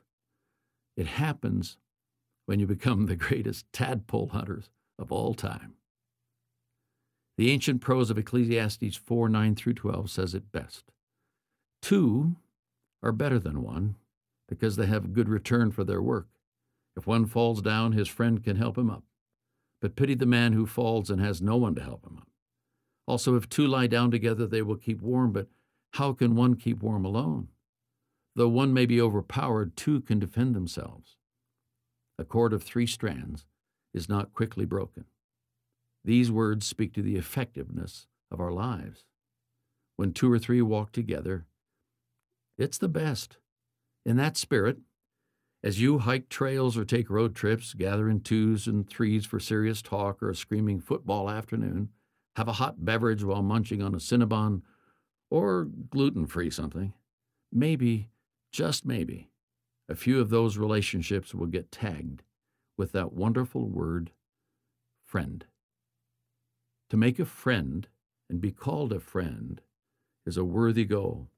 It 0.96 1.08
happens 1.08 1.78
when 2.46 2.60
you 2.60 2.66
become 2.66 3.06
the 3.08 3.18
greatest 3.18 3.66
tadpole 3.74 4.30
hunters 4.30 4.70
of 4.98 5.12
all 5.12 5.34
time. 5.34 5.74
The 7.38 7.52
ancient 7.52 7.82
prose 7.82 8.10
of 8.10 8.18
Ecclesiastes 8.18 8.96
4 8.96 9.28
9 9.28 9.56
through 9.56 9.74
12 9.74 10.10
says 10.10 10.34
it 10.34 10.52
best. 10.54 10.86
Two 11.82 12.38
are 13.04 13.12
better 13.12 13.40
than 13.40 13.64
one 13.64 13.96
because 14.48 14.76
they 14.76 14.86
have 14.86 15.14
good 15.14 15.30
return 15.30 15.72
for 15.72 15.84
their 15.84 16.02
work. 16.02 16.28
If 16.96 17.08
one 17.08 17.26
falls 17.26 17.62
down, 17.62 17.94
his 17.94 18.08
friend 18.08 18.44
can 18.44 18.58
help 18.58 18.78
him 18.78 18.90
up. 18.90 19.04
But 19.82 19.96
pity 19.96 20.14
the 20.14 20.26
man 20.26 20.54
who 20.54 20.66
falls 20.66 21.10
and 21.10 21.22
has 21.22 21.42
no 21.42 21.56
one 21.58 21.74
to 21.76 21.82
help 21.82 22.06
him 22.06 22.18
up. 22.18 22.28
Also, 23.08 23.36
if 23.36 23.50
two 23.50 23.66
lie 23.66 23.88
down 23.88 24.12
together, 24.12 24.46
they 24.46 24.62
will 24.62 24.76
keep 24.76 25.02
warm, 25.02 25.32
but 25.32 25.48
how 25.94 26.14
can 26.14 26.36
one 26.36 26.56
keep 26.56 26.84
warm 26.84 27.04
alone? 27.04 27.48
Though 28.36 28.48
one 28.48 28.74
may 28.74 28.86
be 28.86 29.02
overpowered, 29.02 29.76
two 29.76 30.02
can 30.02 30.20
defend 30.20 30.56
themselves. 30.56 31.18
A 32.18 32.24
cord 32.24 32.54
of 32.54 32.64
three 32.64 32.86
strands 32.86 33.46
is 33.94 34.08
not 34.08 34.34
quickly 34.34 34.66
broken. 34.66 35.06
These 36.06 36.32
words 36.32 36.66
speak 36.66 36.94
to 36.94 37.02
the 37.02 37.16
effectiveness 37.18 38.08
of 38.32 38.40
our 38.40 38.52
lives. 38.52 39.06
When 39.98 40.14
two 40.14 40.32
or 40.32 40.40
three 40.40 40.62
walk 40.62 40.92
together, 40.92 41.46
it's 42.58 42.78
the 42.78 42.90
best. 42.90 43.38
In 44.06 44.18
that 44.18 44.38
spirit, 44.38 44.78
as 45.64 45.80
you 45.80 46.00
hike 46.00 46.30
trails 46.30 46.78
or 46.78 46.86
take 46.86 47.10
road 47.10 47.36
trips, 47.36 47.74
gather 47.74 48.10
in 48.10 48.22
twos 48.22 48.68
and 48.68 48.88
threes 48.90 49.26
for 49.26 49.40
serious 49.40 49.82
talk 49.82 50.22
or 50.22 50.30
a 50.30 50.36
screaming 50.36 50.80
football 50.80 51.30
afternoon, 51.30 51.90
have 52.36 52.48
a 52.48 52.54
hot 52.54 52.84
beverage 52.84 53.24
while 53.24 53.44
munching 53.44 53.82
on 53.82 53.94
a 53.94 54.00
Cinnabon 54.00 54.62
or 55.30 55.68
gluten 55.90 56.26
free 56.26 56.50
something, 56.50 56.94
maybe, 57.52 58.10
just 58.52 58.86
maybe, 58.86 59.30
a 59.88 59.96
few 59.96 60.20
of 60.20 60.30
those 60.30 60.58
relationships 60.58 61.34
will 61.34 61.48
get 61.48 61.72
tagged 61.72 62.24
with 62.78 62.92
that 62.94 63.14
wonderful 63.14 63.68
word, 63.68 64.12
friend. 65.06 65.46
To 66.90 66.98
make 66.98 67.20
a 67.20 67.26
friend 67.26 67.88
and 68.30 68.42
be 68.42 68.52
called 68.52 68.92
a 68.92 69.00
friend 69.00 69.62
is 70.26 70.38
a 70.38 70.44
worthy 70.44 70.86
goal. 70.86 71.30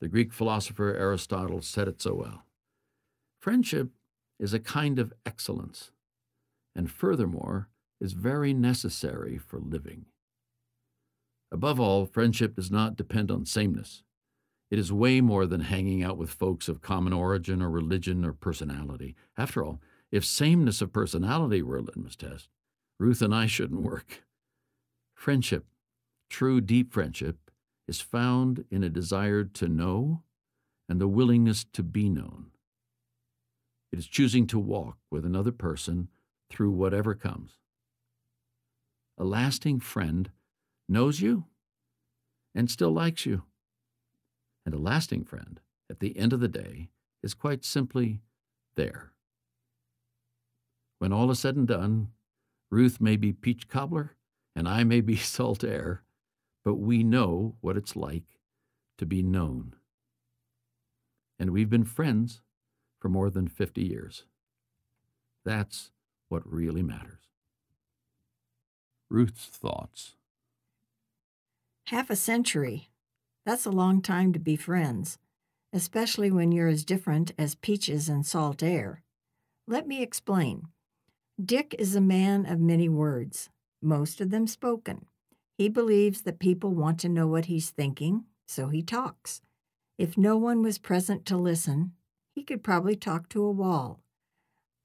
The 0.00 0.08
Greek 0.08 0.32
philosopher 0.32 0.94
Aristotle 0.94 1.60
said 1.60 1.86
it 1.86 2.00
so 2.00 2.14
well. 2.14 2.44
Friendship 3.40 3.90
is 4.38 4.54
a 4.54 4.58
kind 4.58 4.98
of 4.98 5.12
excellence, 5.26 5.90
and 6.74 6.90
furthermore, 6.90 7.68
is 8.00 8.14
very 8.14 8.54
necessary 8.54 9.36
for 9.36 9.60
living. 9.60 10.06
Above 11.52 11.78
all, 11.78 12.06
friendship 12.06 12.54
does 12.54 12.70
not 12.70 12.96
depend 12.96 13.30
on 13.30 13.44
sameness. 13.44 14.02
It 14.70 14.78
is 14.78 14.92
way 14.92 15.20
more 15.20 15.46
than 15.46 15.62
hanging 15.62 16.02
out 16.02 16.16
with 16.16 16.30
folks 16.30 16.68
of 16.68 16.80
common 16.80 17.12
origin 17.12 17.60
or 17.60 17.68
religion 17.68 18.24
or 18.24 18.32
personality. 18.32 19.16
After 19.36 19.64
all, 19.64 19.80
if 20.12 20.24
sameness 20.24 20.80
of 20.80 20.92
personality 20.92 21.60
were 21.60 21.76
a 21.76 21.82
litmus 21.82 22.16
test, 22.16 22.48
Ruth 22.98 23.20
and 23.20 23.34
I 23.34 23.46
shouldn't 23.46 23.82
work. 23.82 24.24
Friendship, 25.14 25.66
true 26.30 26.60
deep 26.60 26.92
friendship, 26.92 27.49
is 27.90 28.00
found 28.00 28.64
in 28.70 28.84
a 28.84 28.88
desire 28.88 29.42
to 29.42 29.66
know 29.66 30.22
and 30.88 31.00
the 31.00 31.08
willingness 31.08 31.64
to 31.72 31.82
be 31.82 32.08
known. 32.08 32.46
It 33.90 33.98
is 33.98 34.06
choosing 34.06 34.46
to 34.46 34.60
walk 34.60 34.98
with 35.10 35.26
another 35.26 35.50
person 35.50 36.06
through 36.48 36.70
whatever 36.70 37.16
comes. 37.16 37.58
A 39.18 39.24
lasting 39.24 39.80
friend 39.80 40.30
knows 40.88 41.20
you 41.20 41.46
and 42.54 42.70
still 42.70 42.92
likes 42.92 43.26
you. 43.26 43.42
And 44.64 44.72
a 44.72 44.78
lasting 44.78 45.24
friend, 45.24 45.58
at 45.90 45.98
the 45.98 46.16
end 46.16 46.32
of 46.32 46.38
the 46.38 46.46
day, 46.46 46.90
is 47.24 47.34
quite 47.34 47.64
simply 47.64 48.20
there. 48.76 49.10
When 51.00 51.12
all 51.12 51.28
is 51.32 51.40
said 51.40 51.56
and 51.56 51.66
done, 51.66 52.12
Ruth 52.70 53.00
may 53.00 53.16
be 53.16 53.32
peach 53.32 53.66
cobbler 53.66 54.14
and 54.54 54.68
I 54.68 54.84
may 54.84 55.00
be 55.00 55.16
salt 55.36 55.64
air, 55.64 56.04
but 56.64 56.74
we 56.74 57.02
know 57.02 57.56
what 57.60 57.76
it's 57.76 57.96
like 57.96 58.38
to 58.98 59.06
be 59.06 59.22
known. 59.22 59.74
And 61.38 61.50
we've 61.50 61.70
been 61.70 61.84
friends 61.84 62.42
for 62.98 63.08
more 63.08 63.30
than 63.30 63.48
50 63.48 63.82
years. 63.82 64.24
That's 65.44 65.90
what 66.28 66.42
really 66.50 66.82
matters. 66.82 67.24
Ruth's 69.08 69.46
thoughts. 69.46 70.16
Half 71.86 72.10
a 72.10 72.16
century. 72.16 72.90
That's 73.46 73.64
a 73.64 73.70
long 73.70 74.02
time 74.02 74.32
to 74.34 74.38
be 74.38 74.54
friends, 74.54 75.18
especially 75.72 76.30
when 76.30 76.52
you're 76.52 76.68
as 76.68 76.84
different 76.84 77.32
as 77.38 77.54
peaches 77.54 78.08
and 78.08 78.24
salt 78.24 78.62
air. 78.62 79.02
Let 79.66 79.88
me 79.88 80.02
explain. 80.02 80.68
Dick 81.42 81.74
is 81.78 81.96
a 81.96 82.00
man 82.00 82.44
of 82.44 82.60
many 82.60 82.88
words 82.88 83.48
most 83.82 84.20
of 84.20 84.30
them 84.30 84.46
spoken. 84.46 85.06
He 85.60 85.68
believes 85.68 86.22
that 86.22 86.38
people 86.38 86.70
want 86.70 86.98
to 87.00 87.08
know 87.10 87.26
what 87.26 87.44
he's 87.44 87.68
thinking, 87.68 88.24
so 88.48 88.68
he 88.70 88.80
talks. 88.80 89.42
If 89.98 90.16
no 90.16 90.38
one 90.38 90.62
was 90.62 90.78
present 90.78 91.26
to 91.26 91.36
listen, 91.36 91.92
he 92.34 92.42
could 92.42 92.62
probably 92.62 92.96
talk 92.96 93.28
to 93.28 93.44
a 93.44 93.52
wall. 93.52 94.00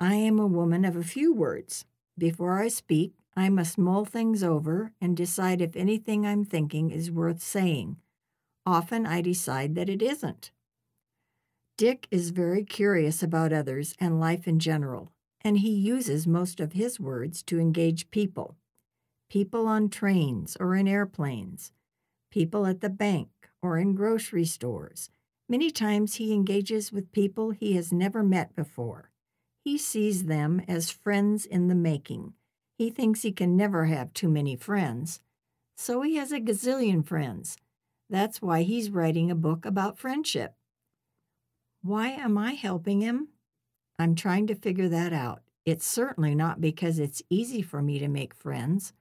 I 0.02 0.16
am 0.16 0.38
a 0.38 0.46
woman 0.46 0.84
of 0.84 0.98
a 0.98 1.02
few 1.02 1.34
words. 1.34 1.86
Before 2.18 2.62
I 2.62 2.68
speak, 2.68 3.14
I 3.38 3.48
must 3.48 3.78
mull 3.78 4.04
things 4.04 4.44
over 4.44 4.92
and 5.00 5.16
decide 5.16 5.62
if 5.62 5.78
anything 5.78 6.26
I'm 6.26 6.44
thinking 6.44 6.92
is 6.92 7.10
worth 7.10 7.42
saying. 7.42 7.96
Often 8.66 9.06
I 9.06 9.22
decide 9.22 9.76
that 9.76 9.88
it 9.88 10.02
isn't. 10.02 10.52
Dick 11.78 12.06
is 12.12 12.32
very 12.32 12.66
curious 12.66 13.24
about 13.24 13.54
others 13.54 13.96
and 13.98 14.20
life 14.20 14.46
in 14.46 14.60
general, 14.60 15.14
and 15.40 15.60
he 15.60 15.72
uses 15.72 16.28
most 16.28 16.60
of 16.60 16.74
his 16.74 17.00
words 17.00 17.42
to 17.44 17.62
engage 17.62 18.12
people 18.12 18.58
people 19.30 19.68
on 19.68 19.90
trains 19.90 20.56
or 20.60 20.76
in 20.76 20.88
airplanes, 20.88 21.72
people 22.32 22.66
at 22.66 22.82
the 22.82 22.90
bank 22.90 23.30
or 23.62 23.78
in 23.78 23.96
grocery 23.96 24.46
stores. 24.46 25.10
Many 25.48 25.70
times 25.72 26.16
he 26.16 26.34
engages 26.34 26.92
with 26.92 27.12
people 27.12 27.52
he 27.52 27.74
has 27.76 27.94
never 27.94 28.24
met 28.24 28.56
before. 28.56 29.12
He 29.64 29.78
sees 29.78 30.26
them 30.26 30.62
as 30.68 30.92
friends 30.92 31.46
in 31.46 31.68
the 31.68 31.76
making. 31.76 32.34
He 32.78 32.90
thinks 32.90 33.22
he 33.22 33.32
can 33.32 33.56
never 33.56 33.86
have 33.86 34.14
too 34.14 34.30
many 34.30 34.56
friends. 34.56 35.22
So 35.78 36.02
he 36.02 36.16
has 36.16 36.32
a 36.32 36.40
gazillion 36.40 37.06
friends. 37.06 37.58
That's 38.10 38.42
why 38.42 38.62
he's 38.64 38.90
writing 38.90 39.32
a 39.32 39.36
book 39.36 39.66
about 39.66 39.98
friendship. 39.98 40.54
Why 41.82 42.10
am 42.10 42.38
I 42.38 42.54
helping 42.54 43.02
him? 43.02 43.30
I'm 43.98 44.16
trying 44.16 44.48
to 44.48 44.56
figure 44.56 44.90
that 44.90 45.14
out. 45.14 45.42
It's 45.66 45.88
certainly 45.88 46.36
not 46.36 46.62
because 46.62 47.00
it's 47.00 47.24
easy 47.30 47.62
for 47.62 47.82
me 47.82 47.98
to 48.00 48.08
make 48.08 48.34
friends. 48.34 48.94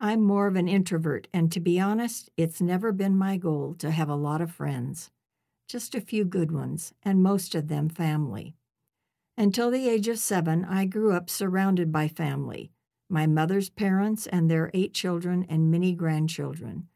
I'm 0.00 0.22
more 0.22 0.46
of 0.46 0.56
an 0.56 0.68
introvert, 0.68 1.28
and 1.32 1.50
to 1.52 1.60
be 1.60 1.80
honest, 1.80 2.30
it's 2.36 2.60
never 2.60 2.92
been 2.92 3.16
my 3.16 3.36
goal 3.36 3.74
to 3.78 3.90
have 3.90 4.08
a 4.08 4.16
lot 4.16 4.40
of 4.40 4.50
friends. 4.50 5.10
Just 5.68 5.94
a 5.94 6.00
few 6.00 6.24
good 6.24 6.52
ones, 6.52 6.92
and 7.02 7.22
most 7.22 7.54
of 7.54 7.68
them 7.68 7.88
family. 7.88 8.54
Until 9.36 9.70
the 9.70 9.88
age 9.88 10.08
of 10.08 10.18
seven, 10.18 10.64
I 10.64 10.84
grew 10.84 11.12
up 11.12 11.30
surrounded 11.30 11.90
by 11.90 12.08
family 12.08 12.70
my 13.08 13.26
mother's 13.26 13.68
parents 13.68 14.26
and 14.26 14.50
their 14.50 14.70
eight 14.74 14.94
children 14.94 15.46
and 15.48 15.70
many 15.70 15.94
grandchildren. 15.94 16.88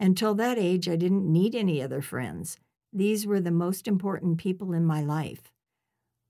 Until 0.00 0.34
that 0.34 0.58
age, 0.58 0.88
I 0.88 0.96
didn't 0.96 1.30
need 1.30 1.54
any 1.54 1.82
other 1.82 2.00
friends. 2.00 2.58
These 2.92 3.26
were 3.26 3.40
the 3.40 3.50
most 3.50 3.86
important 3.86 4.38
people 4.38 4.72
in 4.72 4.84
my 4.84 5.02
life. 5.02 5.52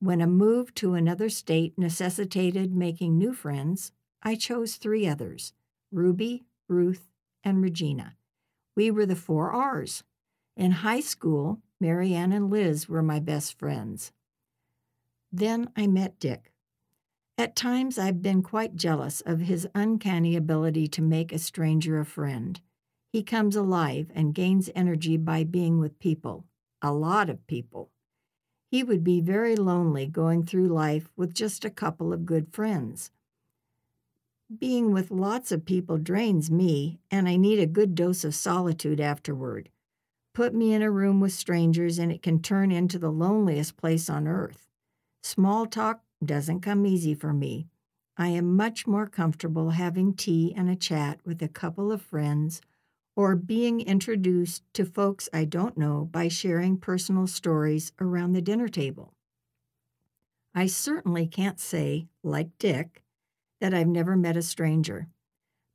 When 0.00 0.20
a 0.20 0.26
move 0.26 0.74
to 0.74 0.94
another 0.94 1.28
state 1.28 1.78
necessitated 1.78 2.74
making 2.74 3.16
new 3.16 3.32
friends, 3.32 3.92
I 4.22 4.34
chose 4.34 4.74
three 4.74 5.06
others 5.06 5.52
Ruby, 5.92 6.44
Ruth, 6.68 7.10
and 7.42 7.62
Regina. 7.62 8.16
We 8.76 8.90
were 8.90 9.06
the 9.06 9.16
four 9.16 9.50
R's. 9.50 10.04
In 10.56 10.70
high 10.70 11.00
school, 11.00 11.60
Marianne 11.80 12.32
and 12.32 12.50
Liz 12.50 12.88
were 12.88 13.02
my 13.02 13.18
best 13.18 13.58
friends. 13.58 14.12
Then 15.32 15.70
I 15.76 15.86
met 15.86 16.18
Dick. 16.20 16.52
At 17.38 17.56
times, 17.56 17.98
I've 17.98 18.20
been 18.20 18.42
quite 18.42 18.76
jealous 18.76 19.22
of 19.22 19.40
his 19.40 19.66
uncanny 19.74 20.36
ability 20.36 20.88
to 20.88 21.02
make 21.02 21.32
a 21.32 21.38
stranger 21.38 21.98
a 21.98 22.04
friend. 22.04 22.60
He 23.12 23.22
comes 23.22 23.56
alive 23.56 24.10
and 24.14 24.34
gains 24.34 24.68
energy 24.74 25.16
by 25.16 25.44
being 25.44 25.78
with 25.78 25.98
people, 25.98 26.44
a 26.82 26.92
lot 26.92 27.30
of 27.30 27.46
people. 27.46 27.90
He 28.70 28.84
would 28.84 29.02
be 29.02 29.20
very 29.20 29.56
lonely 29.56 30.06
going 30.06 30.44
through 30.44 30.68
life 30.68 31.10
with 31.16 31.34
just 31.34 31.64
a 31.64 31.70
couple 31.70 32.12
of 32.12 32.26
good 32.26 32.52
friends. 32.52 33.10
Being 34.58 34.92
with 34.92 35.12
lots 35.12 35.52
of 35.52 35.64
people 35.64 35.96
drains 35.96 36.50
me, 36.50 36.98
and 37.08 37.28
I 37.28 37.36
need 37.36 37.60
a 37.60 37.66
good 37.66 37.94
dose 37.94 38.24
of 38.24 38.34
solitude 38.34 39.00
afterward. 39.00 39.70
Put 40.34 40.54
me 40.54 40.72
in 40.72 40.82
a 40.82 40.90
room 40.90 41.20
with 41.20 41.32
strangers, 41.32 41.98
and 41.98 42.10
it 42.10 42.20
can 42.20 42.42
turn 42.42 42.72
into 42.72 42.98
the 42.98 43.12
loneliest 43.12 43.76
place 43.76 44.10
on 44.10 44.26
earth. 44.26 44.66
Small 45.22 45.66
talk 45.66 46.02
doesn't 46.24 46.62
come 46.62 46.84
easy 46.84 47.14
for 47.14 47.32
me. 47.32 47.68
I 48.16 48.28
am 48.28 48.56
much 48.56 48.88
more 48.88 49.06
comfortable 49.06 49.70
having 49.70 50.14
tea 50.14 50.52
and 50.56 50.68
a 50.68 50.74
chat 50.74 51.20
with 51.24 51.40
a 51.42 51.48
couple 51.48 51.92
of 51.92 52.02
friends 52.02 52.60
or 53.14 53.36
being 53.36 53.80
introduced 53.80 54.62
to 54.74 54.84
folks 54.84 55.28
I 55.32 55.44
don't 55.44 55.78
know 55.78 56.08
by 56.10 56.28
sharing 56.28 56.76
personal 56.76 57.26
stories 57.26 57.92
around 58.00 58.32
the 58.32 58.42
dinner 58.42 58.68
table. 58.68 59.14
I 60.54 60.66
certainly 60.66 61.26
can't 61.26 61.60
say, 61.60 62.08
like 62.22 62.58
Dick, 62.58 63.02
that 63.60 63.74
I've 63.74 63.86
never 63.86 64.16
met 64.16 64.36
a 64.36 64.42
stranger. 64.42 65.08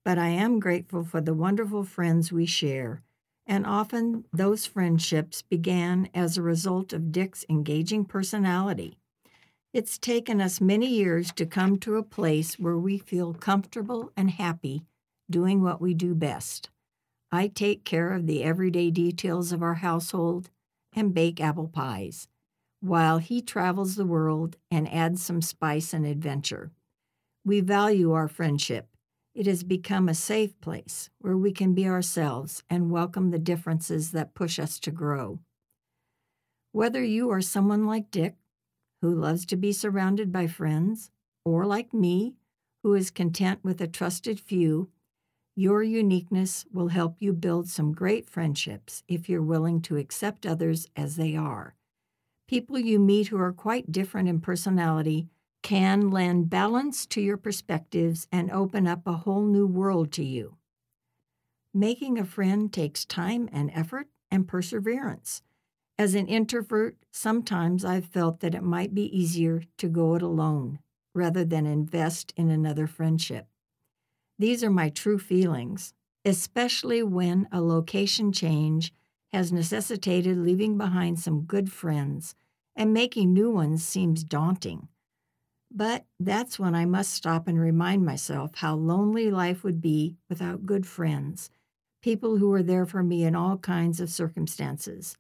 But 0.04 0.18
I 0.18 0.30
am 0.30 0.60
grateful 0.60 1.04
for 1.04 1.22
the 1.22 1.34
wonderful 1.34 1.84
friends 1.84 2.32
we 2.32 2.46
share, 2.46 3.02
and 3.48 3.66
often 3.66 4.26
those 4.32 4.66
friendships 4.66 5.42
began 5.42 6.10
as 6.14 6.38
a 6.38 6.42
result 6.42 6.94
of 6.94 7.12
Dick's 7.12 7.46
engaging 7.50 8.06
personality. 8.06 8.98
It's 9.74 9.98
taken 9.98 10.40
us 10.40 10.62
many 10.62 10.88
years 10.88 11.32
to 11.34 11.46
come 11.46 11.78
to 11.80 11.98
a 11.98 12.04
place 12.04 12.58
where 12.58 12.78
we 12.78 12.98
feel 12.98 13.34
comfortable 13.34 14.12
and 14.16 14.32
happy 14.32 14.84
doing 15.30 15.62
what 15.62 15.82
we 15.82 15.94
do 15.94 16.16
best. 16.16 16.70
I 17.32 17.48
take 17.48 17.84
care 17.84 18.14
of 18.14 18.28
the 18.28 18.44
everyday 18.44 18.92
details 18.92 19.52
of 19.52 19.62
our 19.62 19.74
household 19.74 20.50
and 20.94 21.14
bake 21.14 21.42
apple 21.42 21.68
pies, 21.68 22.28
while 22.80 23.18
he 23.18 23.42
travels 23.42 23.96
the 23.96 24.06
world 24.06 24.56
and 24.72 24.88
adds 24.94 25.24
some 25.24 25.42
spice 25.42 25.94
and 25.94 26.06
adventure. 26.06 26.72
We 27.48 27.62
value 27.62 28.12
our 28.12 28.28
friendship. 28.28 28.88
It 29.36 29.46
has 29.46 29.64
become 29.64 30.10
a 30.10 30.16
safe 30.16 30.60
place 30.62 31.12
where 31.20 31.38
we 31.38 31.52
can 31.52 31.76
be 31.76 31.88
ourselves 31.88 32.64
and 32.72 32.90
welcome 32.90 33.30
the 33.30 33.38
differences 33.38 34.12
that 34.14 34.34
push 34.34 34.58
us 34.58 34.80
to 34.80 34.90
grow. 34.90 35.38
Whether 36.72 37.04
you 37.04 37.30
are 37.30 37.42
someone 37.42 37.86
like 37.86 38.10
Dick, 38.10 38.34
who 39.04 39.14
loves 39.14 39.46
to 39.46 39.56
be 39.56 39.72
surrounded 39.72 40.32
by 40.32 40.48
friends, 40.48 41.12
or 41.46 41.68
like 41.68 41.94
me, 41.94 42.34
who 42.82 42.96
is 42.96 43.12
content 43.12 43.60
with 43.64 43.80
a 43.80 43.88
trusted 43.88 44.40
few, 44.40 44.90
your 45.56 45.84
uniqueness 45.84 46.66
will 46.74 46.88
help 46.88 47.18
you 47.20 47.32
build 47.32 47.70
some 47.70 47.94
great 47.94 48.28
friendships 48.28 49.04
if 49.08 49.30
you're 49.30 49.44
willing 49.44 49.82
to 49.82 49.98
accept 49.98 50.48
others 50.48 50.88
as 50.96 51.16
they 51.16 51.36
are. 51.36 51.76
People 52.48 52.80
you 52.80 52.98
meet 52.98 53.28
who 53.28 53.38
are 53.38 53.54
quite 53.54 53.92
different 53.92 54.28
in 54.28 54.42
personality 54.42 55.28
can 55.66 56.12
lend 56.12 56.48
balance 56.48 57.08
to 57.08 57.20
your 57.20 57.38
perspectives 57.38 58.28
and 58.32 58.52
open 58.52 58.86
up 58.86 59.02
a 59.08 59.14
whole 59.14 59.44
new 59.44 59.66
world 59.66 60.12
to 60.12 60.24
you. 60.24 60.58
Making 61.74 62.20
a 62.20 62.24
friend 62.24 62.72
takes 62.72 63.04
time 63.04 63.50
and 63.52 63.72
effort 63.74 64.08
and 64.30 64.48
perseverance. 64.48 65.42
As 65.98 66.14
an 66.14 66.28
introvert, 66.28 66.98
sometimes 67.12 67.84
I've 67.84 68.06
felt 68.06 68.42
that 68.42 68.54
it 68.54 68.62
might 68.62 68.94
be 68.94 69.06
easier 69.18 69.64
to 69.80 69.88
go 69.88 70.14
it 70.14 70.22
alone 70.22 70.78
rather 71.16 71.44
than 71.44 71.66
invest 71.66 72.32
in 72.38 72.52
another 72.52 72.86
friendship. 72.86 73.48
These 74.38 74.64
are 74.64 74.70
my 74.70 74.90
true 74.90 75.18
feelings, 75.18 75.96
especially 76.24 77.02
when 77.02 77.48
a 77.52 77.60
location 77.60 78.32
change 78.32 78.94
has 79.34 79.52
necessitated 79.52 80.38
leaving 80.38 80.78
behind 80.78 81.20
some 81.20 81.42
good 81.42 81.72
friends, 81.72 82.36
and 82.76 82.94
making 82.94 83.34
new 83.34 83.50
ones 83.50 83.84
seems 83.84 84.24
daunting. 84.24 84.90
But 85.72 86.06
that's 86.20 86.58
when 86.58 86.76
I 86.76 86.86
must 86.86 87.14
stop 87.14 87.48
and 87.48 87.60
remind 87.60 88.06
myself 88.06 88.52
how 88.56 88.76
lonely 88.76 89.30
life 89.30 89.64
would 89.64 89.82
be 89.82 90.16
without 90.30 90.66
good 90.66 90.86
friends, 90.86 91.50
people 92.02 92.38
who 92.38 92.52
are 92.54 92.64
there 92.64 92.86
for 92.86 93.04
me 93.04 93.24
in 93.24 93.36
all 93.36 93.58
kinds 93.58 94.00
of 94.00 94.10
circumstances. 94.10 95.18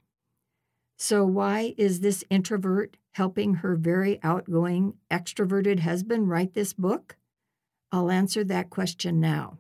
So, 0.98 1.26
why 1.26 1.74
is 1.78 2.00
this 2.00 2.24
introvert 2.30 2.96
helping 3.14 3.56
her 3.56 3.76
very 3.76 4.20
outgoing, 4.24 4.94
extroverted 5.12 5.80
husband 5.80 6.30
write 6.30 6.54
this 6.54 6.74
book? 6.74 7.18
I'll 7.92 8.10
answer 8.10 8.44
that 8.46 8.70
question 8.70 9.20
now. 9.20 9.60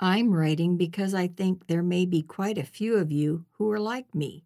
I'm 0.00 0.32
writing 0.32 0.76
because 0.76 1.14
I 1.14 1.28
think 1.28 1.66
there 1.66 1.82
may 1.82 2.04
be 2.04 2.22
quite 2.22 2.58
a 2.58 2.64
few 2.64 2.96
of 2.96 3.10
you 3.10 3.46
who 3.52 3.70
are 3.70 3.80
like 3.80 4.14
me 4.14 4.44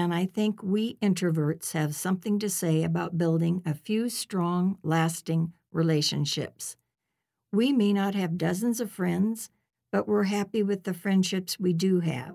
and 0.00 0.14
I 0.14 0.24
think 0.24 0.62
we 0.62 0.94
introverts 1.02 1.72
have 1.72 1.94
something 1.94 2.38
to 2.38 2.48
say 2.48 2.82
about 2.82 3.18
building 3.18 3.62
a 3.66 3.74
few 3.74 4.08
strong, 4.08 4.78
lasting 4.82 5.52
relationships. 5.72 6.76
We 7.52 7.72
may 7.72 7.92
not 7.92 8.14
have 8.14 8.38
dozens 8.38 8.80
of 8.80 8.90
friends, 8.90 9.50
but 9.92 10.08
we're 10.08 10.24
happy 10.24 10.62
with 10.62 10.84
the 10.84 10.94
friendships 10.94 11.60
we 11.60 11.74
do 11.74 12.00
have. 12.00 12.34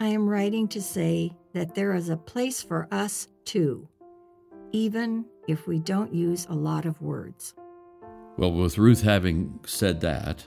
I 0.00 0.08
am 0.08 0.28
writing 0.28 0.66
to 0.68 0.82
say 0.82 1.30
that 1.52 1.76
there 1.76 1.94
is 1.94 2.08
a 2.08 2.16
place 2.16 2.60
for 2.60 2.88
us 2.90 3.28
too, 3.44 3.86
even 4.72 5.26
if 5.46 5.68
we 5.68 5.78
don't 5.78 6.12
use 6.12 6.46
a 6.50 6.54
lot 6.54 6.86
of 6.86 7.00
words. 7.00 7.54
Well, 8.36 8.52
with 8.52 8.78
Ruth 8.78 9.02
having 9.02 9.60
said 9.64 10.00
that, 10.00 10.44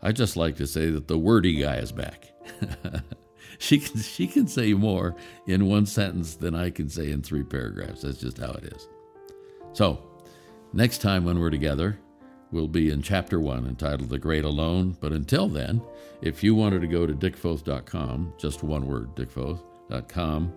I'd 0.00 0.16
just 0.16 0.38
like 0.38 0.56
to 0.56 0.66
say 0.66 0.88
that 0.90 1.08
the 1.08 1.18
wordy 1.18 1.60
guy 1.60 1.76
is 1.76 1.92
back. 1.92 2.32
she 3.58 3.78
can 3.78 4.00
she 4.00 4.26
can 4.26 4.46
say 4.46 4.74
more 4.74 5.14
in 5.46 5.66
one 5.66 5.86
sentence 5.86 6.34
than 6.34 6.54
I 6.54 6.70
can 6.70 6.88
say 6.88 7.10
in 7.10 7.22
three 7.22 7.44
paragraphs. 7.44 8.02
That's 8.02 8.18
just 8.18 8.38
how 8.38 8.52
it 8.52 8.64
is. 8.64 8.88
So, 9.72 10.02
next 10.72 10.98
time 10.98 11.24
when 11.24 11.38
we're 11.38 11.50
together, 11.50 11.98
we'll 12.50 12.68
be 12.68 12.90
in 12.90 13.02
chapter 13.02 13.40
one 13.40 13.66
entitled 13.66 14.10
The 14.10 14.18
Great 14.18 14.44
Alone. 14.44 14.96
But 15.00 15.12
until 15.12 15.48
then, 15.48 15.82
if 16.20 16.44
you 16.44 16.54
wanted 16.54 16.82
to 16.82 16.86
go 16.86 17.06
to 17.06 17.14
dickfoth.com, 17.14 18.34
just 18.38 18.62
one 18.62 18.86
word, 18.86 19.14
dickfoth.com, 19.16 20.52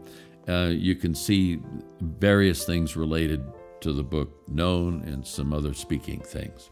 uh, 0.47 0.69
you 0.71 0.95
can 0.95 1.15
see 1.15 1.59
various 2.01 2.65
things 2.65 2.95
related 2.95 3.43
to 3.81 3.93
the 3.93 4.03
book 4.03 4.31
known 4.47 5.01
and 5.03 5.25
some 5.25 5.53
other 5.53 5.73
speaking 5.73 6.19
things. 6.19 6.69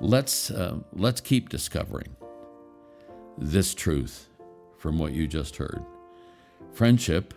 Let's, 0.00 0.50
uh, 0.50 0.78
let's 0.92 1.20
keep 1.20 1.48
discovering 1.48 2.16
this 3.36 3.74
truth 3.74 4.29
from 4.80 4.98
what 4.98 5.12
you 5.12 5.28
just 5.28 5.56
heard. 5.56 5.84
Friendship 6.72 7.34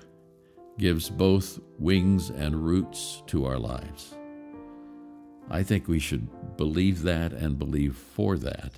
gives 0.78 1.10
both 1.10 1.60
wings 1.78 2.30
and 2.30 2.66
roots 2.66 3.22
to 3.28 3.46
our 3.46 3.60
lives. 3.60 4.16
I 5.50 5.62
think 5.62 5.90
we 5.90 6.00
should 6.00 6.56
believe 6.56 7.04
that 7.04 7.34
and 7.34 7.60
believe 7.60 7.98
for 7.98 8.38
that 8.38 8.72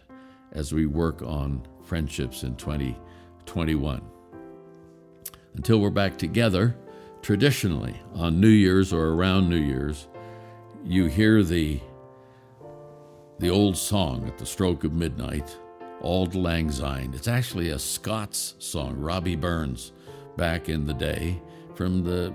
as 0.52 0.74
we 0.74 0.88
work 0.88 1.22
on 1.22 1.62
friendships 1.84 2.42
in 2.42 2.56
2021. 2.56 4.02
Until 5.54 5.80
we're 5.80 5.92
back 5.92 6.18
together, 6.18 6.76
traditionally 7.22 7.96
on 8.16 8.42
New 8.42 8.48
Year's 8.48 8.92
or 8.92 9.10
around 9.10 9.48
New 9.48 9.62
Year's, 9.62 10.08
you 10.84 11.06
hear 11.06 11.44
the 11.44 11.80
the 13.38 13.50
old 13.50 13.78
song 13.78 14.26
at 14.28 14.38
the 14.38 14.46
stroke 14.46 14.86
of 14.86 14.94
midnight 14.94 15.60
Auld 16.02 16.36
Lang 16.36 16.72
Syne. 16.72 17.14
It's 17.14 17.28
actually 17.28 17.70
a 17.70 17.80
Scots 17.80 18.56
song, 18.60 19.00
Robbie 19.00 19.36
Burns, 19.36 19.92
back 20.38 20.70
in 20.70 20.86
the 20.86 20.94
day 20.94 21.42
from 21.74 22.04
the 22.04 22.34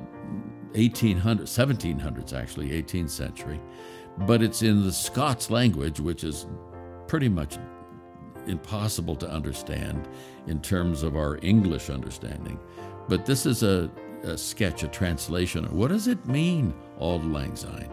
1800s, 0.72 1.42
1700s, 1.42 2.32
actually, 2.32 2.70
18th 2.70 3.10
century. 3.10 3.60
But 4.18 4.42
it's 4.42 4.62
in 4.62 4.84
the 4.84 4.92
Scots 4.92 5.50
language, 5.50 6.00
which 6.00 6.24
is 6.24 6.46
pretty 7.06 7.28
much 7.28 7.58
impossible 8.46 9.16
to 9.16 9.30
understand 9.30 10.08
in 10.46 10.60
terms 10.60 11.02
of 11.02 11.16
our 11.16 11.38
English 11.42 11.90
understanding. 11.90 12.58
But 13.08 13.26
this 13.26 13.46
is 13.46 13.62
a, 13.62 13.90
a 14.22 14.36
sketch, 14.36 14.82
a 14.82 14.88
translation. 14.88 15.64
What 15.76 15.88
does 15.88 16.06
it 16.06 16.24
mean, 16.26 16.74
Auld 16.98 17.32
Lang 17.32 17.56
Syne? 17.56 17.90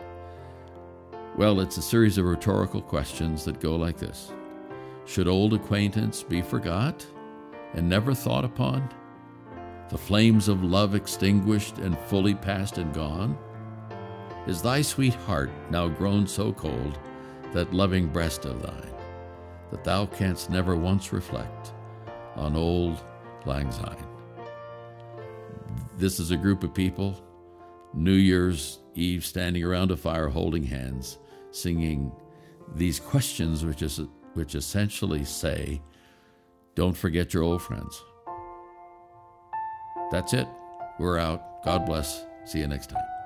Well, 1.35 1.59
it's 1.59 1.77
a 1.77 1.81
series 1.81 2.17
of 2.17 2.25
rhetorical 2.25 2.81
questions 2.81 3.45
that 3.45 3.59
go 3.59 3.75
like 3.75 3.97
this 3.97 4.31
should 5.07 5.27
old 5.27 5.53
acquaintance 5.53 6.21
be 6.21 6.41
forgot 6.41 7.05
and 7.73 7.87
never 7.87 8.13
thought 8.13 8.43
upon? 8.43 8.87
The 9.89 9.97
flames 9.97 10.49
of 10.49 10.63
love 10.63 10.95
extinguished 10.95 11.77
and 11.77 11.97
fully 11.97 12.35
past 12.35 12.77
and 12.77 12.93
gone? 12.93 13.37
Is 14.47 14.61
thy 14.61 14.81
sweet 14.81 15.13
heart 15.13 15.49
now 15.71 15.87
grown 15.87 16.27
so 16.27 16.51
cold, 16.51 16.99
that 17.53 17.73
loving 17.73 18.07
breast 18.07 18.43
of 18.43 18.61
thine, 18.61 18.93
that 19.71 19.85
thou 19.85 20.05
canst 20.07 20.49
never 20.49 20.75
once 20.75 21.13
reflect 21.13 21.73
on 22.35 22.55
Auld 22.55 22.99
Lang 23.45 23.71
Syne? 23.71 24.05
This 25.97 26.19
is 26.19 26.31
a 26.31 26.37
group 26.37 26.63
of 26.63 26.73
people, 26.73 27.23
New 27.93 28.11
Year's 28.11 28.79
Eve, 28.93 29.25
standing 29.25 29.63
around 29.63 29.91
a 29.91 29.97
fire 29.97 30.27
holding 30.27 30.63
hands, 30.63 31.17
singing 31.51 32.11
these 32.75 32.99
questions, 32.99 33.65
which 33.65 33.81
is 33.81 34.01
which 34.37 34.53
essentially 34.53 35.25
say, 35.25 35.81
don't 36.75 36.95
forget 36.95 37.33
your 37.33 37.41
old 37.41 37.61
friends. 37.61 38.03
That's 40.11 40.31
it. 40.33 40.47
We're 40.99 41.17
out. 41.17 41.63
God 41.63 41.87
bless. 41.87 42.23
See 42.45 42.59
you 42.59 42.67
next 42.67 42.91
time. 42.91 43.16